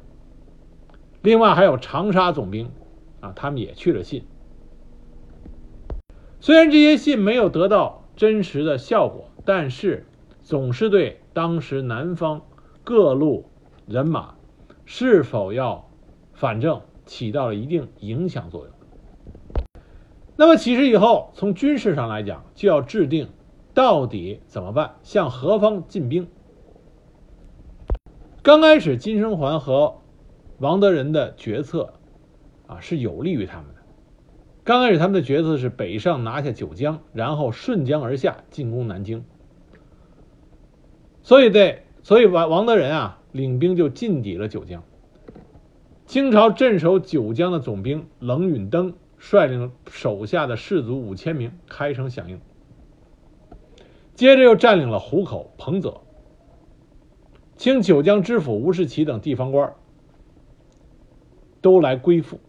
[1.21, 2.69] 另外还有长沙总兵，
[3.21, 4.25] 啊，他们也去了信。
[6.41, 10.05] 虽然这些信没有得到真实的效果，但是
[10.43, 12.41] 总是对当时南方
[12.83, 13.45] 各路
[13.87, 14.35] 人马
[14.83, 15.89] 是否要
[16.33, 18.74] 反正起到了一定影响作用。
[20.37, 23.29] 那么起事以后，从军事上来讲，就要制定
[23.73, 26.27] 到底怎么办，向何方进兵。
[28.41, 30.01] 刚开始，金生桓和
[30.59, 31.93] 王德仁的决策
[32.67, 33.81] 啊是有利于他们的。
[34.63, 39.23] 刚开始，他们的决策是北上拿下九江，然后顺江而下进攻南京。
[41.23, 44.83] 所以，对，所以王王德仁啊，领兵就进抵了九江。
[46.05, 48.93] 清朝镇守九江的总兵冷允登
[49.27, 52.39] 率领手下的士卒五千名开城响应，
[54.13, 56.01] 接着又占领了湖口、彭泽。
[57.57, 59.73] 清九江知府吴世奇等地方官
[61.59, 62.39] 都来归附。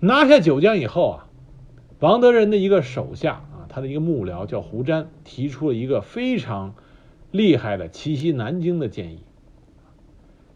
[0.00, 1.28] 拿下九江以后啊，
[2.00, 6.74] 王德仁的一个手下啊，他的一个幕僚叫胡瞻，提出了一个非常
[7.30, 9.20] 厉害的奇袭南京的建议。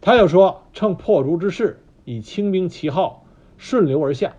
[0.00, 3.24] 他就说，趁破竹之势，以清兵旗号
[3.56, 4.34] 顺流而下，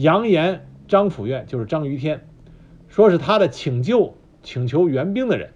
[0.00, 2.28] 扬言张府院就是张于天，
[2.86, 5.50] 说是他的请救请求援兵的人，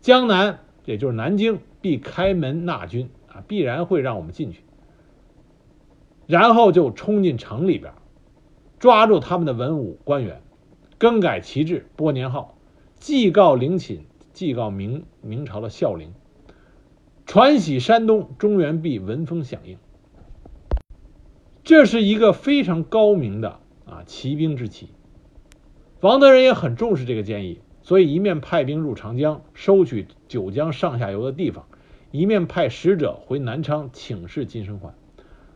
[0.00, 4.62] 江南也就是南京必开门纳军啊，必然会让我们进去。
[6.26, 7.92] 然后就冲进城里边，
[8.78, 10.40] 抓住他们的文武官员，
[10.96, 12.56] 更改旗帜，拨年号，
[12.96, 16.14] 祭告陵寝，祭告明明朝的孝陵，
[17.26, 19.76] 传喜山东，中原必闻风响应。
[21.66, 24.90] 这是一个非常高明的啊骑兵之旗。
[26.00, 31.66] 王德仁也很重视这个建议，所以一面派兵入长江，收取九江上下游的地方，
[32.12, 34.94] 一面派使者回南昌请示金生桓。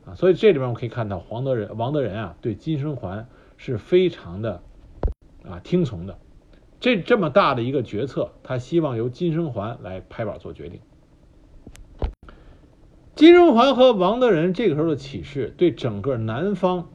[0.05, 4.63] 啊，所以这里边我可以看到，黄德仁、王德仁啊，对金生桓是非常的
[5.49, 6.19] 啊听从的。
[6.81, 10.81] 这这么大的一个决策，他希望由金生桓来拍板做决定。
[13.21, 16.89] 金荣桓和王德仁这个时候的起事，对整个南方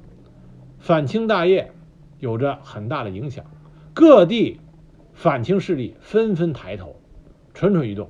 [0.80, 1.72] 反清大业
[2.18, 3.46] 有着很大的影响，
[3.94, 4.60] 各地
[5.14, 6.96] 反清势力纷纷抬头，
[7.54, 8.10] 蠢蠢欲动，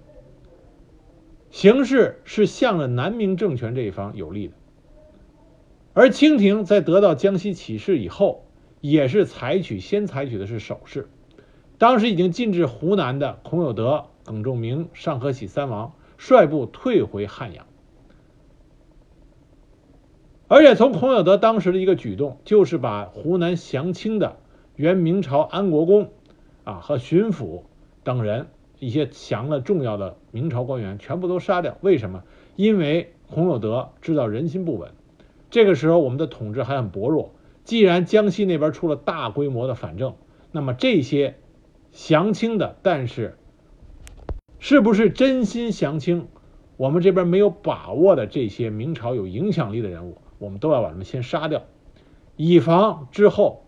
[1.51, 4.53] 形势是向着南明政权这一方有利的。
[5.93, 8.45] 而清廷在得到江西起事以后，
[8.79, 11.09] 也是采取先采取的是守势。
[11.77, 17.65] 当时已经进至湖南的孔有德、耿仲明、尚可喜三王率部退回汉阳。
[20.47, 24.37] 而且从孔有德当时的一个举动，就是把湖南降清的
[24.75, 26.11] 原明朝安国公
[26.63, 27.63] 啊和巡抚
[28.03, 28.45] 等人
[28.77, 31.77] 一些降了重要的明朝官员全部都杀掉。
[31.81, 32.23] 为什么？
[32.55, 34.91] 因为孔有德知道人心不稳，
[35.49, 37.33] 这个时候我们的统治还很薄弱。
[37.63, 40.13] 既然江西那边出了大规模的反正，
[40.51, 41.37] 那么这些
[41.91, 43.35] 降清的，但是
[44.59, 46.27] 是不是真心降清，
[46.77, 50.19] 我们这边没有把握的这些明朝有影响力的人物。
[50.45, 51.63] 我们都要把他们先杀掉，
[52.35, 53.65] 以防之后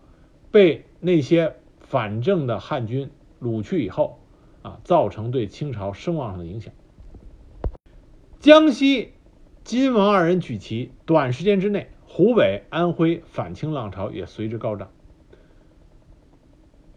[0.52, 3.10] 被那些反正的汉军
[3.42, 4.20] 掳去以后，
[4.62, 6.72] 啊，造成对清朝声望上的影响。
[8.38, 9.14] 江西
[9.64, 14.92] 金王二人举旗，短时间之内，湖北、安徽反清浪潮也随之高涨。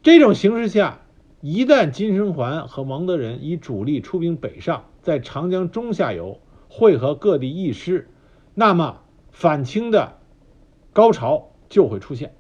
[0.04, 1.02] 这种形势下，
[1.42, 6.40] 一旦金生桓和王德仁以主力出兵北上，在长江中下游
[6.70, 8.08] 汇合各地义师，
[8.54, 9.02] 那么。
[9.32, 10.20] 反清的
[10.94, 12.36] 高潮就会出现，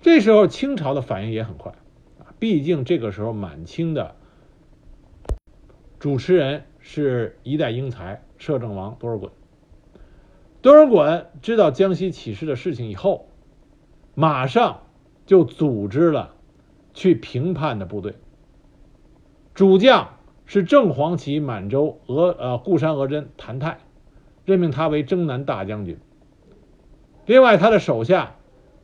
[0.00, 1.74] 这时候清朝的反应也很快，
[2.38, 4.14] 毕竟这个时候满清的
[5.98, 9.30] 主持人是一代英才摄政王多尔衮。
[10.62, 13.28] 多尔衮知道江西起事的事情以后，
[14.14, 14.82] 马上
[15.26, 16.34] 就组织了
[16.94, 18.14] 去平叛的部队，
[19.54, 20.15] 主将。
[20.46, 23.78] 是正黄旗满洲额呃固山额真谭泰，
[24.44, 25.98] 任命他为征南大将军。
[27.26, 28.36] 另外，他的手下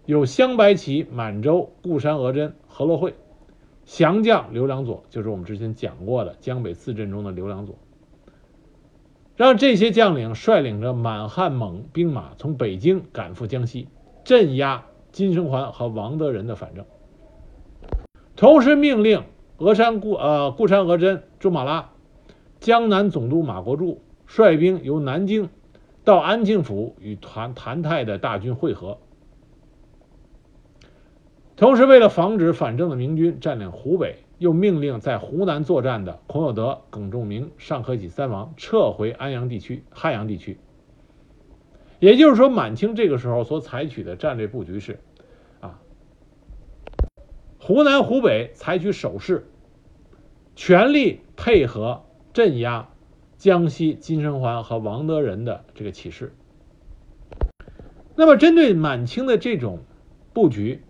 [0.05, 3.15] 有镶白旗满洲固山额真何洛会，
[3.85, 7.77] 降将刘良佐，就是我们之前讲过的江北四镇中的刘良佐。
[9.37, 13.89] 让这些将领率领着满汉蒙兵马从北京赶赴江西，
[14.25, 16.85] 镇压金生桓和王德仁的反正，
[18.35, 19.23] 同时命令。
[19.63, 21.91] 峨山固呃固山额真朱马拉，
[22.59, 25.51] 江南总督马国柱率兵由南京
[26.03, 28.99] 到安庆府与谭谭泰的大军会合。
[31.55, 40.59] 同时，为了防止反正的明军占领湖北，又命令在湖南作战的孔有德、耿仲明、尚可喜三王撤回安阳地区、汉阳地区。
[42.01, 44.99] 也就是说，满清这个时候所采取的战略布局是：
[45.61, 45.79] 啊，
[47.61, 49.47] 湖南、湖北采取守势。
[50.55, 52.89] 全力配合镇压
[53.39, 56.35] 江西金生桓和王德仁的这个起事。
[58.15, 59.81] 那么，针对满清的这种
[60.33, 60.83] 布局，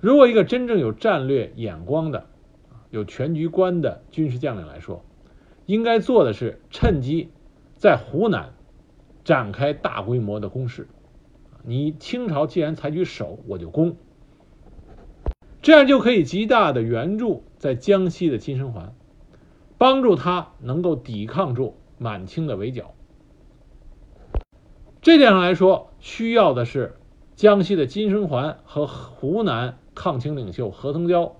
[0.00, 2.26] 如果一个真正有战略眼光的、
[2.90, 5.04] 有全局观的军事将领来说，
[5.66, 7.30] 应该做的是趁机
[7.76, 8.54] 在湖南
[9.24, 10.86] 展开大规模的攻势。
[11.64, 13.96] 你清朝既然采取守，我就攻。
[15.60, 18.94] 这样就可以极大的援助在江西的金生桓，
[19.78, 22.92] 帮助他能够抵抗住满清的围剿。
[25.00, 26.98] 这点上来说，需要的是
[27.36, 31.32] 江西的金生桓和湖南抗清领袖何腾蛟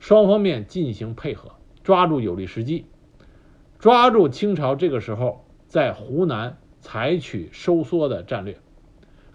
[0.00, 1.52] 双方面进行配合，
[1.84, 2.86] 抓住有利时机，
[3.78, 8.58] 抓住清朝这个时候在湖南采取收缩的战略。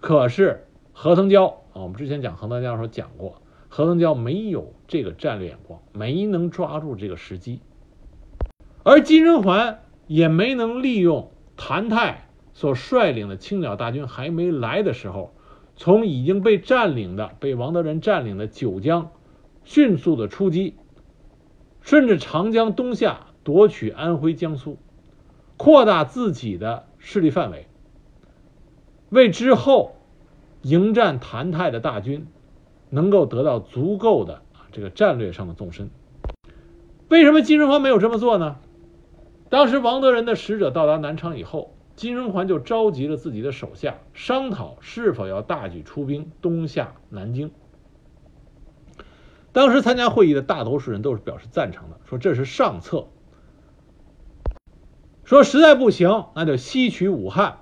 [0.01, 3.41] 可是何腾蛟啊，我们之前讲何腾蛟的时候讲过。
[3.75, 7.59] 何腾蛟没有这个战略眼光，没能抓住这个时机，
[8.83, 15.33] 而金生桓也没能利用谭泰所率领的青鸟大军还没来的时候，
[15.75, 19.09] 从已经被占领的、被王德仁占领的九江
[19.63, 20.75] 迅速的出击，
[21.81, 24.77] 顺着长江东下夺取安徽、江苏，
[25.57, 27.65] 扩大自己的势力范围，
[29.09, 29.95] 为之后
[30.62, 32.27] 迎战谭泰的大军。
[32.93, 35.89] 能够得到足够的啊这个战略上的纵深。
[37.10, 38.58] 为什么金生桓没有这么做呢？
[39.49, 47.49] 当时王德仁的使者到达南昌以后，金生桓就召集了自己的手下，商讨是否要大举出兵东下南京。
[49.51, 53.07] 当时参加会议的大多数人都是表示赞成的，说这是上策。
[55.24, 57.57] 说实在不行，那就西取武汉，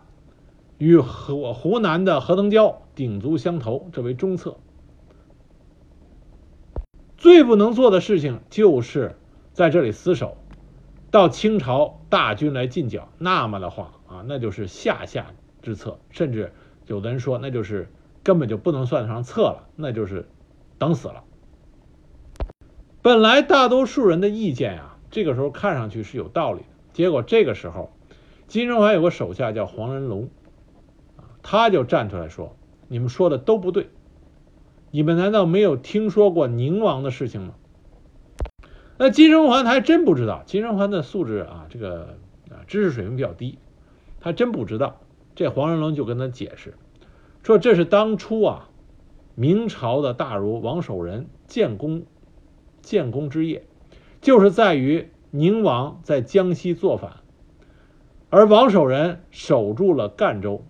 [0.78, 4.58] 与河湖南的何腾蛟鼎足相投，这为中策。
[7.22, 9.16] 最不能做的事情就是
[9.54, 10.38] 在这里死守，
[11.12, 15.28] 到清朝大军来进剿，那么的话啊，那就是下下
[15.62, 16.52] 之策，甚至
[16.88, 17.92] 有的人说，那就是
[18.24, 20.28] 根本就不能算得上策了，那就是
[20.80, 21.24] 等死了。
[23.04, 27.92] 本来大多数人的意见啊，这个时候看上去是有道理的，结果这个时候，
[28.48, 30.28] 金生桓有个手下叫黄仁龙，
[31.44, 32.56] 他就站出来说
[32.90, 33.92] ：“你们说的都不对，
[34.92, 37.56] 你们难道没有听说过宁王的事情吗？”
[39.00, 42.18] 那金生桓他还真不知道，金生桓的素质啊，这个
[42.52, 43.58] 啊知识水平比较低，
[44.20, 45.02] 他真不知道。
[45.34, 46.76] 这黄仁龙就跟他解释
[47.42, 48.70] 说：“这是当初啊，
[49.34, 52.04] 明朝的大儒王守仁建功
[52.82, 53.66] 建功之业，
[54.22, 57.22] 就是在于宁王在江西作反，
[58.30, 60.64] 而王守仁守住了赣州，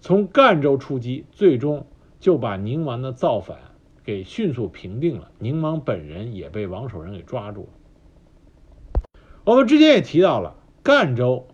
[0.00, 1.86] 从赣州出击，最终
[2.20, 3.58] 就把宁王的造反。”
[4.02, 9.20] 给迅速平定了，宁王本人也被王守仁给抓住了。
[9.44, 11.46] 我们之前也提到了，赣州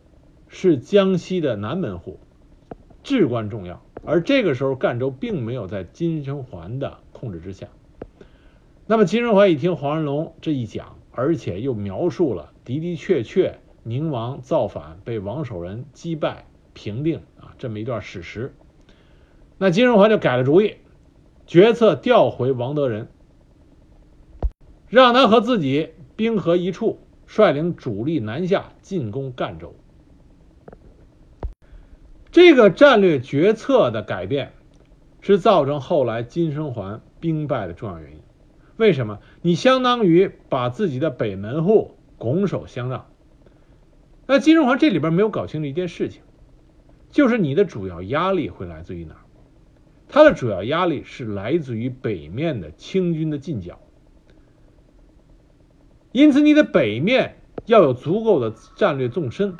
[0.46, 2.20] 是江西的南门户，
[3.02, 3.82] 至关重要。
[4.04, 7.66] 而这个时候，赣州并没有在金生桓的控制之下。
[8.86, 18.54] 那么金生桓一听黄仁龙这一讲，而且又描述了的的确确宁王造反被王守仁击败平定啊这么一段史实，
[19.58, 20.76] 那金生桓就改了主意。
[21.46, 23.08] 决策调回王德仁，
[24.88, 29.74] 让他和自己兵合一处，率领主力南下进攻赣州。
[32.32, 34.52] 这个战略决策的改变，
[35.20, 38.20] 是造成后来金生桓兵败的重要原因。
[38.76, 39.20] 为什么？
[39.40, 43.06] 你相当于把自己的北门户拱手相让。
[44.26, 46.22] 那金生桓这里边没有搞清楚一件事情，
[47.10, 49.20] 就是你的主要压力会来自于哪儿？
[50.08, 53.80] 它的主要压力是来自于北面的清军的进剿，
[56.12, 59.56] 因此你的北面要有足够的战略纵深，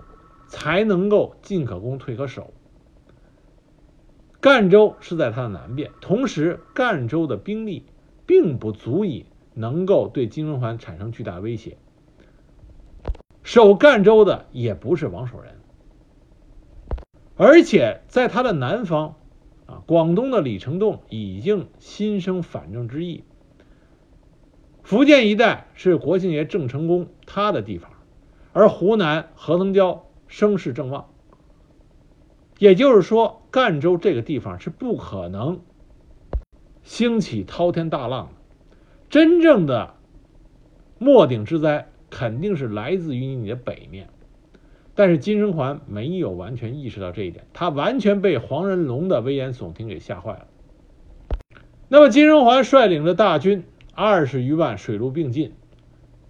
[0.47, 2.55] 才能够进可攻退可守。
[4.41, 7.85] 赣州是在它的南边，同时赣州的兵力
[8.25, 11.77] 并不足以能够对金文环产生巨大威胁，
[13.43, 15.57] 守赣州的也不是王守仁，
[17.37, 19.16] 而且在它的南方。
[19.67, 23.25] 啊，广东的李成栋已经心生反正之意。
[24.83, 27.91] 福建一带是国庆爷郑成功他的地方，
[28.53, 31.09] 而湖南何腾蛟声势正旺。
[32.59, 35.61] 也就是说，赣州这个地方是不可能
[36.83, 38.33] 兴起滔天大浪的。
[39.11, 39.95] 真正的
[40.99, 44.09] 末顶之灾肯定是来自于你的北面。
[44.97, 50.47] 但是金生桓没有完全意识到这一点，他完全被黄仁龙的危言耸听给吓坏了。
[51.89, 53.63] 那么金生桓率领着大军
[53.95, 55.53] 二十余万，水陆并进，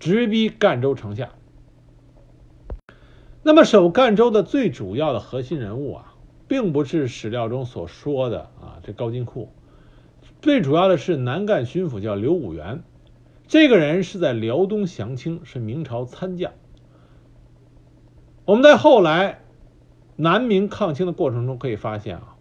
[0.00, 1.30] 直逼赣州城下。
[3.44, 6.14] 那么守赣州的最主要的核心人物啊，
[6.48, 9.52] 并不是史料中所说的啊这高金库，
[10.42, 12.82] 最主要的是南赣巡抚叫刘武元，
[13.46, 16.52] 这个人是在辽东降清，是明朝参将。
[18.46, 19.40] 我们在后来
[20.14, 22.36] 南明抗清的过程中可以发现啊，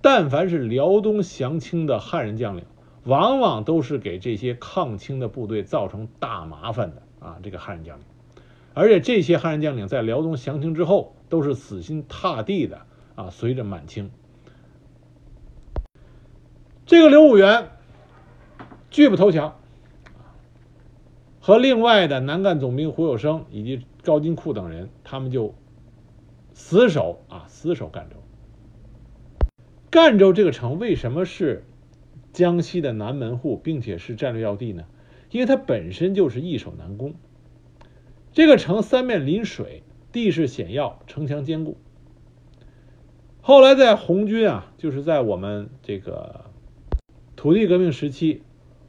[0.00, 2.64] 但凡是辽东降清的汉人将领，
[3.02, 7.38] 往往都是给这些抗清的部队造成大麻烦的啊。
[7.42, 8.04] 这个汉人将领，
[8.72, 12.82] 而且这些汉人将领在辽东降清之后，都是死心塌地的
[13.16, 14.12] 啊，随着满清。
[16.86, 17.70] 这个刘武元
[18.90, 19.56] 拒不投降，
[21.40, 23.84] 和另外的南赣总兵胡有生以及。
[24.08, 25.54] 高金库等人，他们就
[26.54, 28.16] 死守啊，死守赣州。
[29.90, 31.66] 赣州这个城为什么是
[32.32, 34.86] 江西的南门户，并且是战略要地呢？
[35.30, 37.16] 因为它本身就是易守难攻。
[38.32, 41.76] 这个城三面临水，地势险要，城墙坚固。
[43.42, 46.46] 后来在红军啊，就是在我们这个
[47.36, 48.40] 土地革命时期，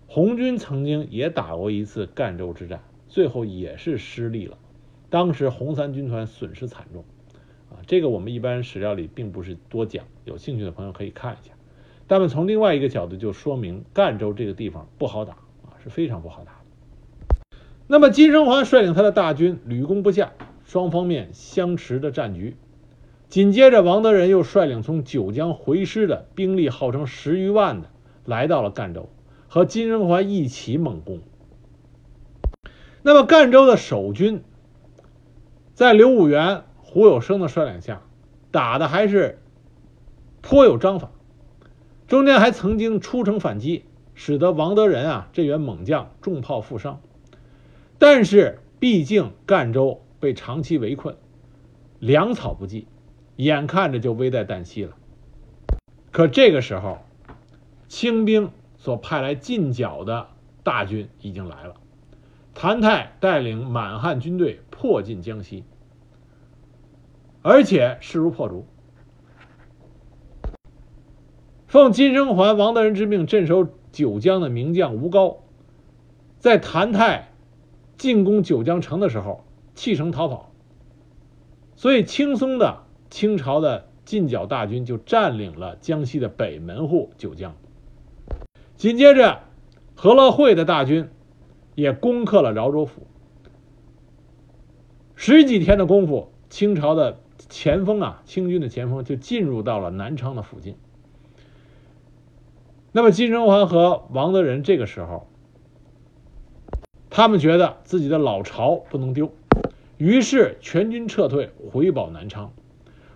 [0.07, 4.57] 红军曾经也打过一次赣州之战，最后也是失利了。
[5.10, 7.03] 当时红三军团损失惨重，
[7.72, 11.53] 啊，这个我们一般史料里并不是多讲，有兴趣的朋友可以看一下。
[12.05, 15.34] 但是从另外一个角度就说明赣州这个地方不好打
[15.64, 17.38] 啊，是非常不好打的。
[17.88, 20.32] 那么金生桓率领他的大军屡攻不下，
[20.64, 22.55] 双方面相持的战局。
[23.30, 27.89] 紧接着王德仁又率领从九江回师的兵力号称十余万的
[28.26, 29.10] 来到了赣州，
[29.47, 31.22] 和金生桓一起猛攻。
[33.01, 34.43] 那么赣州的守军。
[35.80, 38.01] 在刘武元、胡有生的率领下，
[38.51, 39.39] 打的还是
[40.41, 41.09] 颇有章法，
[42.05, 46.99] 中间还曾经出城反击，使得王德仁啊这员猛将重炮负伤。
[47.97, 51.15] 但是毕竟赣州被长期围困，
[51.99, 52.86] 粮草不济，
[53.38, 54.97] 眼看着就危在旦夕了。
[56.11, 56.97] 可这个时候，
[57.88, 60.27] 清兵所派来进剿的
[60.61, 61.75] 大军已经来了。
[62.53, 65.63] 谭泰带领满汉军队迫近江西，
[67.41, 68.65] 而且势如破竹。
[71.67, 75.37] 奉金生桓、王德仁之命镇守九江的名将吴高，
[76.39, 77.29] 在谭泰
[77.97, 80.51] 进攻九江城的时候弃城逃跑，
[81.75, 87.55] 所以轻松的清朝的进剿大军就占领了江西的北门户九江。
[88.75, 89.41] 紧接着，
[89.95, 91.09] 何乐会的大军
[91.75, 93.05] 也攻克了饶州府。
[95.15, 97.19] 十几天的功夫，清朝的
[97.50, 100.76] 前锋啊，清军的前锋就进入到了南昌的附近。
[102.91, 105.28] 那么金生桓和王德仁这个时候，
[107.10, 109.32] 他们觉得自己的老巢不能丢，
[109.97, 112.54] 于是全军撤退回保南昌，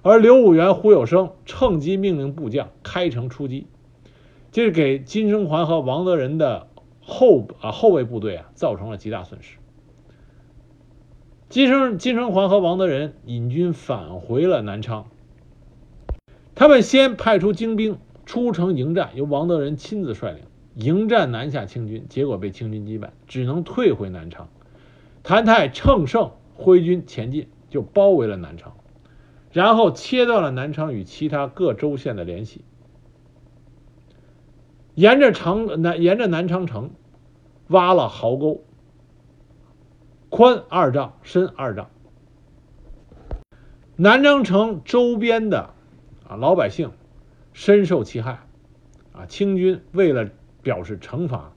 [0.02, 3.68] 而刘武元、胡有生趁机命令部将开城出击，
[4.52, 6.68] 这是给金生桓和王德仁的
[7.02, 9.58] 后啊后卫部队啊造成了极大损失。
[11.54, 15.06] 金生金生桓和王德仁引军返回了南昌，
[16.56, 18.00] 他们先派出精兵。
[18.26, 24.50] 出城迎战，由王德仁亲自率领迎战南下清军，结果被清军击败，只能退回南昌。
[25.22, 28.74] 谭泰乘胜挥军前进，就包围了南昌，
[29.52, 32.66] 然后切断了南昌与其他各州县的联系，
[34.96, 36.90] 沿着长南沿着南昌城
[37.68, 38.64] 挖了壕沟，
[40.36, 41.92] 宽二丈，深二丈。
[43.96, 45.76] 南昌城周边的
[46.28, 46.90] 啊老百姓。
[47.54, 48.40] 深受其害，
[49.12, 49.28] 啊！
[49.28, 50.32] 清军为了
[50.64, 51.54] 表示惩罚，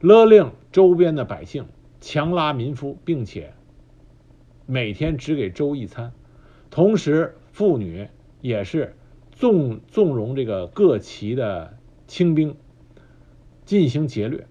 [0.00, 1.66] 勒令周边的百姓
[2.00, 3.52] 强拉民夫，并且
[4.64, 6.14] 每天只给粥一餐，
[6.70, 8.08] 同时妇女
[8.40, 8.96] 也是
[9.30, 11.76] 纵纵容这个各旗的
[12.06, 12.56] 清兵
[13.66, 14.46] 进行劫掠。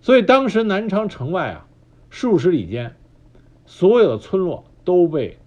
[0.00, 1.66] 所以当时南昌城外啊，
[2.10, 2.96] 数十里间，
[3.64, 5.38] 所有的村落都被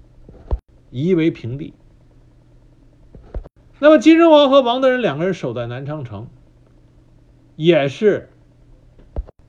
[0.89, 1.73] 夷为平地。
[3.79, 6.27] 那么金生桓和王德仁两个人守在南昌城，
[7.57, 8.29] 也是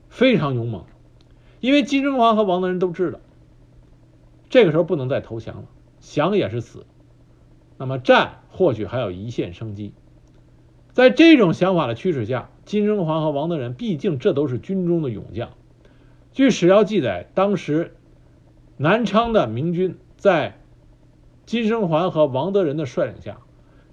[0.09, 0.83] 非常勇猛，
[1.61, 3.19] 因为金生桓和王德仁都知道，
[4.49, 5.63] 这个时候不能再投降了，
[6.01, 6.85] 降也是死，
[7.77, 9.93] 那么战或许还有一线生机。
[10.91, 15.51] 在这种想法的驱使下，金生桓和王德仁毕竟这都是军中的勇将。
[16.35, 17.95] 据史料记载，当时
[18.75, 20.59] 南昌的明军在
[21.45, 23.37] 金生桓和王德仁的率领下。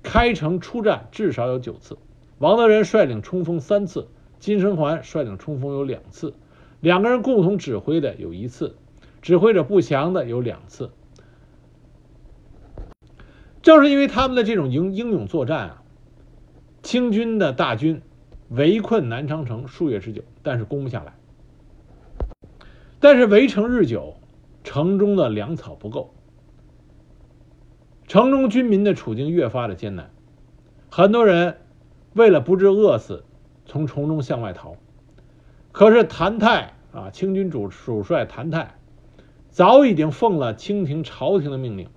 [0.03, 1.99] 开城出战至少有九次，
[2.39, 4.09] 王德仁率领冲锋三次，
[4.41, 6.35] 金生桓率领冲锋有两次，
[6.81, 8.75] 两个人共同指挥的有一次，
[9.21, 10.91] 指挥者不详的有两次。
[13.63, 15.83] 正是因为他们的这种英英勇作战啊，
[16.83, 18.03] 清军的大军
[18.49, 21.15] 围困南昌城数月之久，但是攻不下来。
[23.03, 24.15] 但是围城日久，
[24.63, 26.15] 城中的粮草不够。
[28.07, 30.13] 城中军民的处境越发的艰难，
[30.89, 31.57] 很多人
[32.13, 33.25] 为了不致饿死，
[33.67, 34.77] 从城中向外逃。
[35.73, 38.77] 可是谭泰啊，清军主主帅谭泰，
[39.51, 41.89] 早已经奉了清廷朝廷的命令，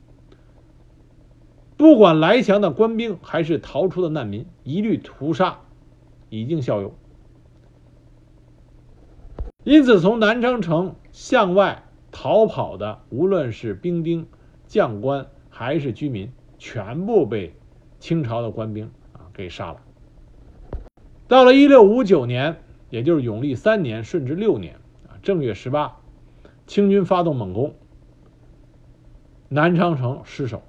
[1.77, 5.59] 不管来降的官兵还是逃出的难民，一律屠杀，
[6.31, 6.95] 以儆效尤。
[9.65, 14.25] 因此，从南昌城向外逃跑的，无论是兵丁、
[14.65, 15.27] 将官。
[15.57, 17.55] 还是居民全部被
[17.97, 19.79] 清朝的官兵啊给杀了。
[21.29, 22.57] 到了一六五九年，
[22.89, 24.75] 也就是永历三年顺治六年
[25.07, 25.95] 啊正月十八，
[26.67, 27.73] 清军发动猛攻，
[29.47, 30.61] 南昌城失守。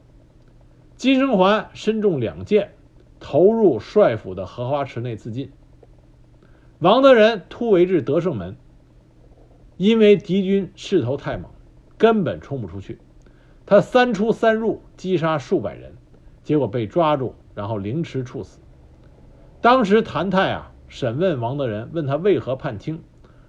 [0.94, 2.70] 金生桓身中两箭，
[3.18, 5.50] 投入帅府的荷花池内自尽。
[6.78, 8.56] 王德仁突围至德胜门，
[9.76, 11.50] 因为敌军势头太猛，
[11.98, 12.98] 根本冲不出去。
[13.66, 15.94] 他三出三入，击杀数百人，
[16.42, 18.60] 结果被抓住，然后凌迟处死。
[19.60, 23.02] 当时谭泰啊审问王德仁，问他为何叛清，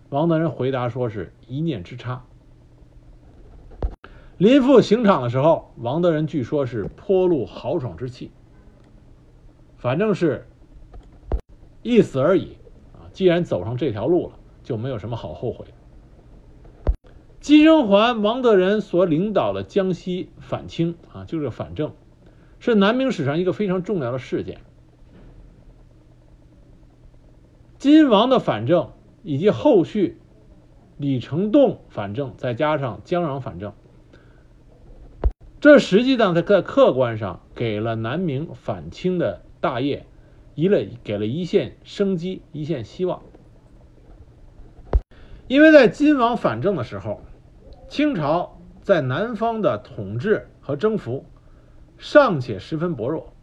[0.10, 2.24] 王德仁回答说是一念之差。
[4.38, 8.32] 临赴刑场的时候，王德仁据说是颇露豪爽之气，
[9.78, 10.48] 反正是
[11.84, 12.58] 一死而已
[12.94, 13.06] 啊！
[13.14, 15.66] 既然走上这条路了，就没有什么好后悔。
[17.48, 21.94] 金生桓、王德仁所领导的江西反清啊，就是反正，
[22.60, 24.60] 是南明史上一个非常重要的事件。
[27.78, 28.92] 金王的反正
[29.24, 30.18] 以及后续
[30.98, 33.72] 李成栋反正，再加上江壤反正，
[35.62, 40.06] 这实际上在在客观上给了南明反清的大业
[40.54, 43.22] 一了给了一线生机、一线希望。
[45.48, 47.22] 因为在金王反正的时候。
[47.90, 51.26] 清朝在南方的统治和征服
[51.98, 53.34] 尚且十分薄弱，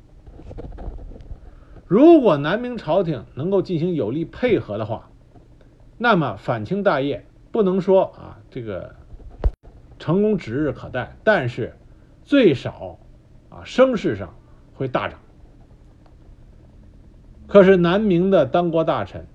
[1.86, 5.10] 如果南明朝廷能够进行有力配合的话，
[5.96, 8.94] 那么反清大业不能说啊这个
[9.98, 11.76] 成功指日可待，但是
[12.22, 12.98] 最少
[13.48, 14.34] 啊声势上
[14.74, 15.18] 会大涨。
[17.46, 19.26] 可是南明的当国大臣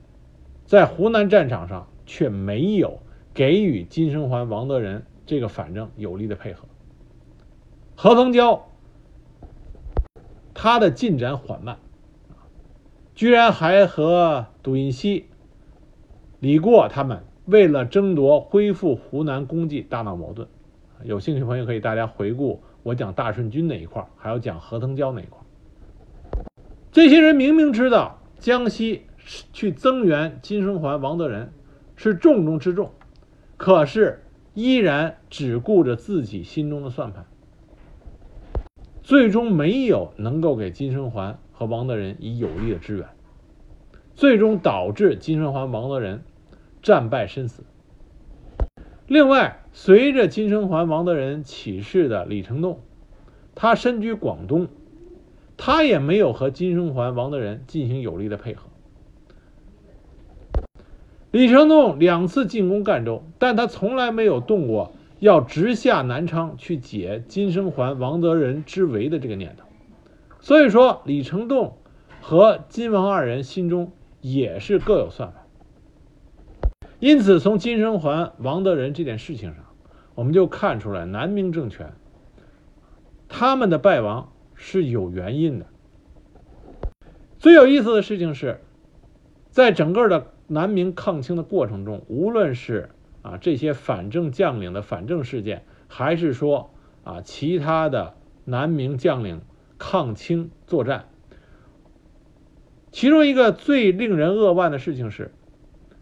[0.65, 2.99] 在湖南战场上却没有
[3.39, 6.65] 给予金生桓、王德仁这个反正有力的配合。
[7.95, 8.63] 何腾蛟
[10.53, 11.77] 他的进展缓慢，
[13.15, 15.27] 居然还和杜英熙、
[16.41, 20.45] 李过他们为了争夺恢复湖南功绩大闹矛盾。
[21.05, 25.39] 有兴趣朋友可以大家回顾我讲大顺军那一块，还有讲何腾蛟那一块。
[26.91, 29.03] 这些人明明知道江西
[29.53, 31.53] 去增援金生桓、王德仁
[31.95, 32.91] 是重中之重，
[33.59, 37.25] 可是依然只顾着自己心中的算盘，
[39.03, 43.05] 最终没有能够给金生桓和王德仁以有力的支援，
[44.15, 46.23] 最终导致金生桓、王德仁
[46.81, 47.65] 战败身死。
[49.07, 52.79] 另外，随着金生桓、王德仁起事的李成栋，
[53.55, 54.69] 他身居广东。
[55.57, 58.68] 他也没有和金生桓、王德仁进行有力的配合。
[61.31, 69.65] 李成栋两次进攻赣州，但他从来没有动过要直下南昌去解金生桓、王德仁之围的这个念头。
[70.39, 71.77] 所以说，李成栋
[72.21, 75.43] 和金王二人心中也是各有算盘。
[76.99, 79.65] 因此，从金生桓、王德仁这件事情上，
[80.15, 81.93] 我们就看出来南明政权
[83.27, 84.31] 他们的败亡。
[84.61, 85.67] 是有原因的。
[87.37, 88.59] 最有意思的事情是，
[89.51, 92.89] 在整个的南明抗清的过程中，无论是
[93.21, 96.71] 啊这些反正将领的反正事件，还是说
[97.03, 99.41] 啊其他的南明将领
[99.77, 101.05] 抗清作战，
[102.91, 105.31] 其中一个最令人扼腕的事情是，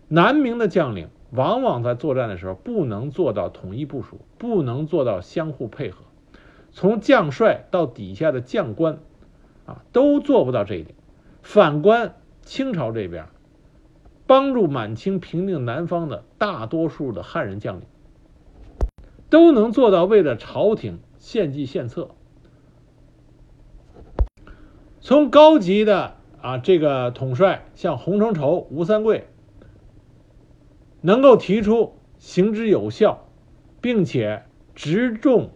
[0.07, 6.05] 南明的将领往往在作战的时候不能做到统一部署，不能做到相互配合。
[6.71, 8.99] 从将帅到底下的将官，
[9.65, 10.95] 啊，都做不到这一点。
[11.41, 13.25] 反观清朝这边，
[14.28, 17.86] 帮助满清平定南方的大多数的汉人将领，
[19.30, 22.09] 都能做到为了朝廷献计献策。
[24.99, 29.28] 从高级的啊这个统帅，像洪承畴、吴三桂，
[31.01, 33.25] 能够提出行之有效，
[33.82, 34.43] 并且
[34.75, 35.49] 直中。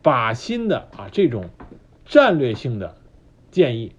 [0.00, 1.50] 靶心的啊，这种
[2.06, 2.96] 战略性的
[3.50, 3.92] 建议，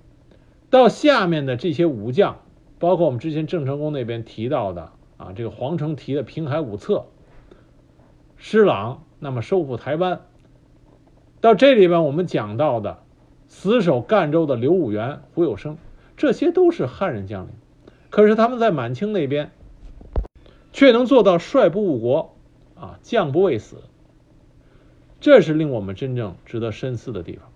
[0.70, 2.40] 到下面的这些武将，
[2.80, 7.06] 包括我们之前郑成功那边提到的啊，这个皇城提的平海五策，
[8.38, 10.22] 施琅那么收复台湾，
[11.42, 13.04] 到这里边我们讲到的
[13.48, 15.78] 死守赣州的刘武元、胡有生，
[16.16, 17.52] 这些都是汉人将领，
[18.10, 19.52] 可是他们在满清那边
[20.72, 22.34] 却能做到帅不误国
[22.76, 23.78] 啊，将不畏死。
[25.20, 27.52] 这是令我们真正值得深思的地方。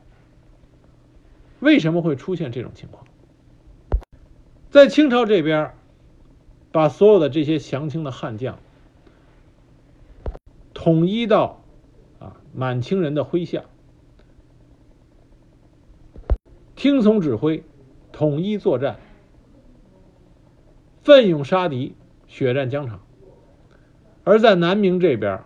[1.61, 3.05] 为什么会出现这种情况？
[4.73, 5.71] 在清朝这边，
[6.71, 8.57] 把所有的这些降清的汉将
[10.73, 11.61] 统一到
[12.17, 13.65] 啊满清人的麾下，
[16.75, 17.63] 听从指挥，
[18.11, 18.97] 统一作战，
[21.03, 21.93] 奋勇杀敌，
[22.25, 22.99] 血战疆场。
[24.23, 25.43] 而在南明这边。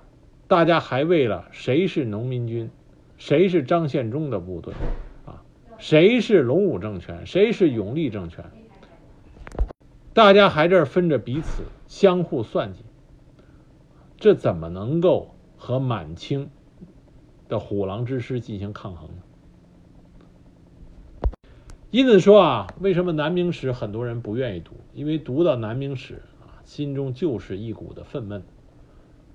[0.47, 2.69] 大家还为了谁是农民军，
[3.17, 4.73] 谁是张献忠的部队，
[5.25, 5.43] 啊，
[5.77, 8.45] 谁是隆武政权，谁是永历政权，
[10.17, 12.79] 大家还这分着彼此相互算计，
[14.17, 16.49] 这怎么能够和满清
[17.47, 19.21] 的虎狼之师进行抗衡呢？
[21.91, 24.71] 因此说啊，为什么南明史很多人不愿意读？
[24.95, 28.41] 因为读到南明史啊，心中就是一股的愤懑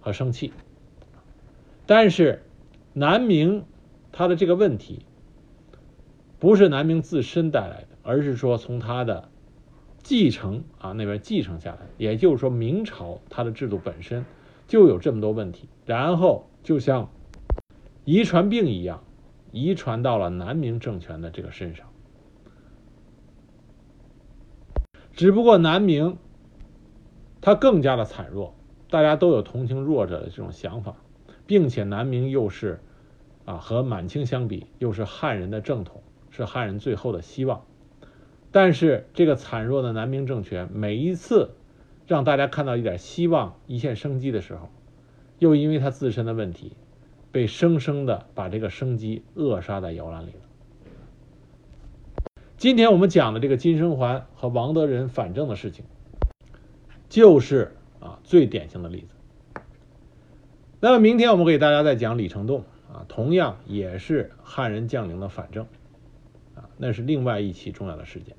[0.01, 0.53] 和生气。
[1.87, 2.43] 但是，
[2.93, 3.65] 南明
[4.11, 5.07] 他的这个问题，
[6.41, 9.29] 不是南明自身带来的，而是说从他的
[10.03, 11.79] 继承啊那边继承下来。
[11.99, 14.25] 也就是说，明朝它的制度本身
[14.67, 17.11] 就有这么多问题，然后就像
[18.05, 19.03] 遗传病一样，
[19.51, 21.87] 遗传到了南明政权的这个身上。
[25.13, 26.17] 只不过南明
[27.41, 28.55] 它更加的惨弱，
[28.91, 30.97] 大家都有同情弱者的这种想法。
[31.45, 32.81] 并且南明又是，
[33.45, 36.01] 啊，和满清相比，又是汉人的正统，
[36.31, 37.67] 是汉人最后的希望。
[38.53, 41.55] 但是这个惨弱的南明政权，每一次
[42.07, 44.69] 让大家看到一点希望、一线生机的时候，
[45.39, 46.77] 又因为他自身的问题，
[47.33, 52.33] 被生生的把这个生机扼杀在摇篮里了。
[52.59, 55.87] 今天我们讲的这个金生桓和王德仁反正的事情，
[57.09, 59.63] 就是啊最典型的例子。
[60.79, 65.67] 那么明天我们给大家再讲李成栋啊，同样也是汉人将领的反正
[66.55, 68.37] 啊，那是另外一起重要的事件。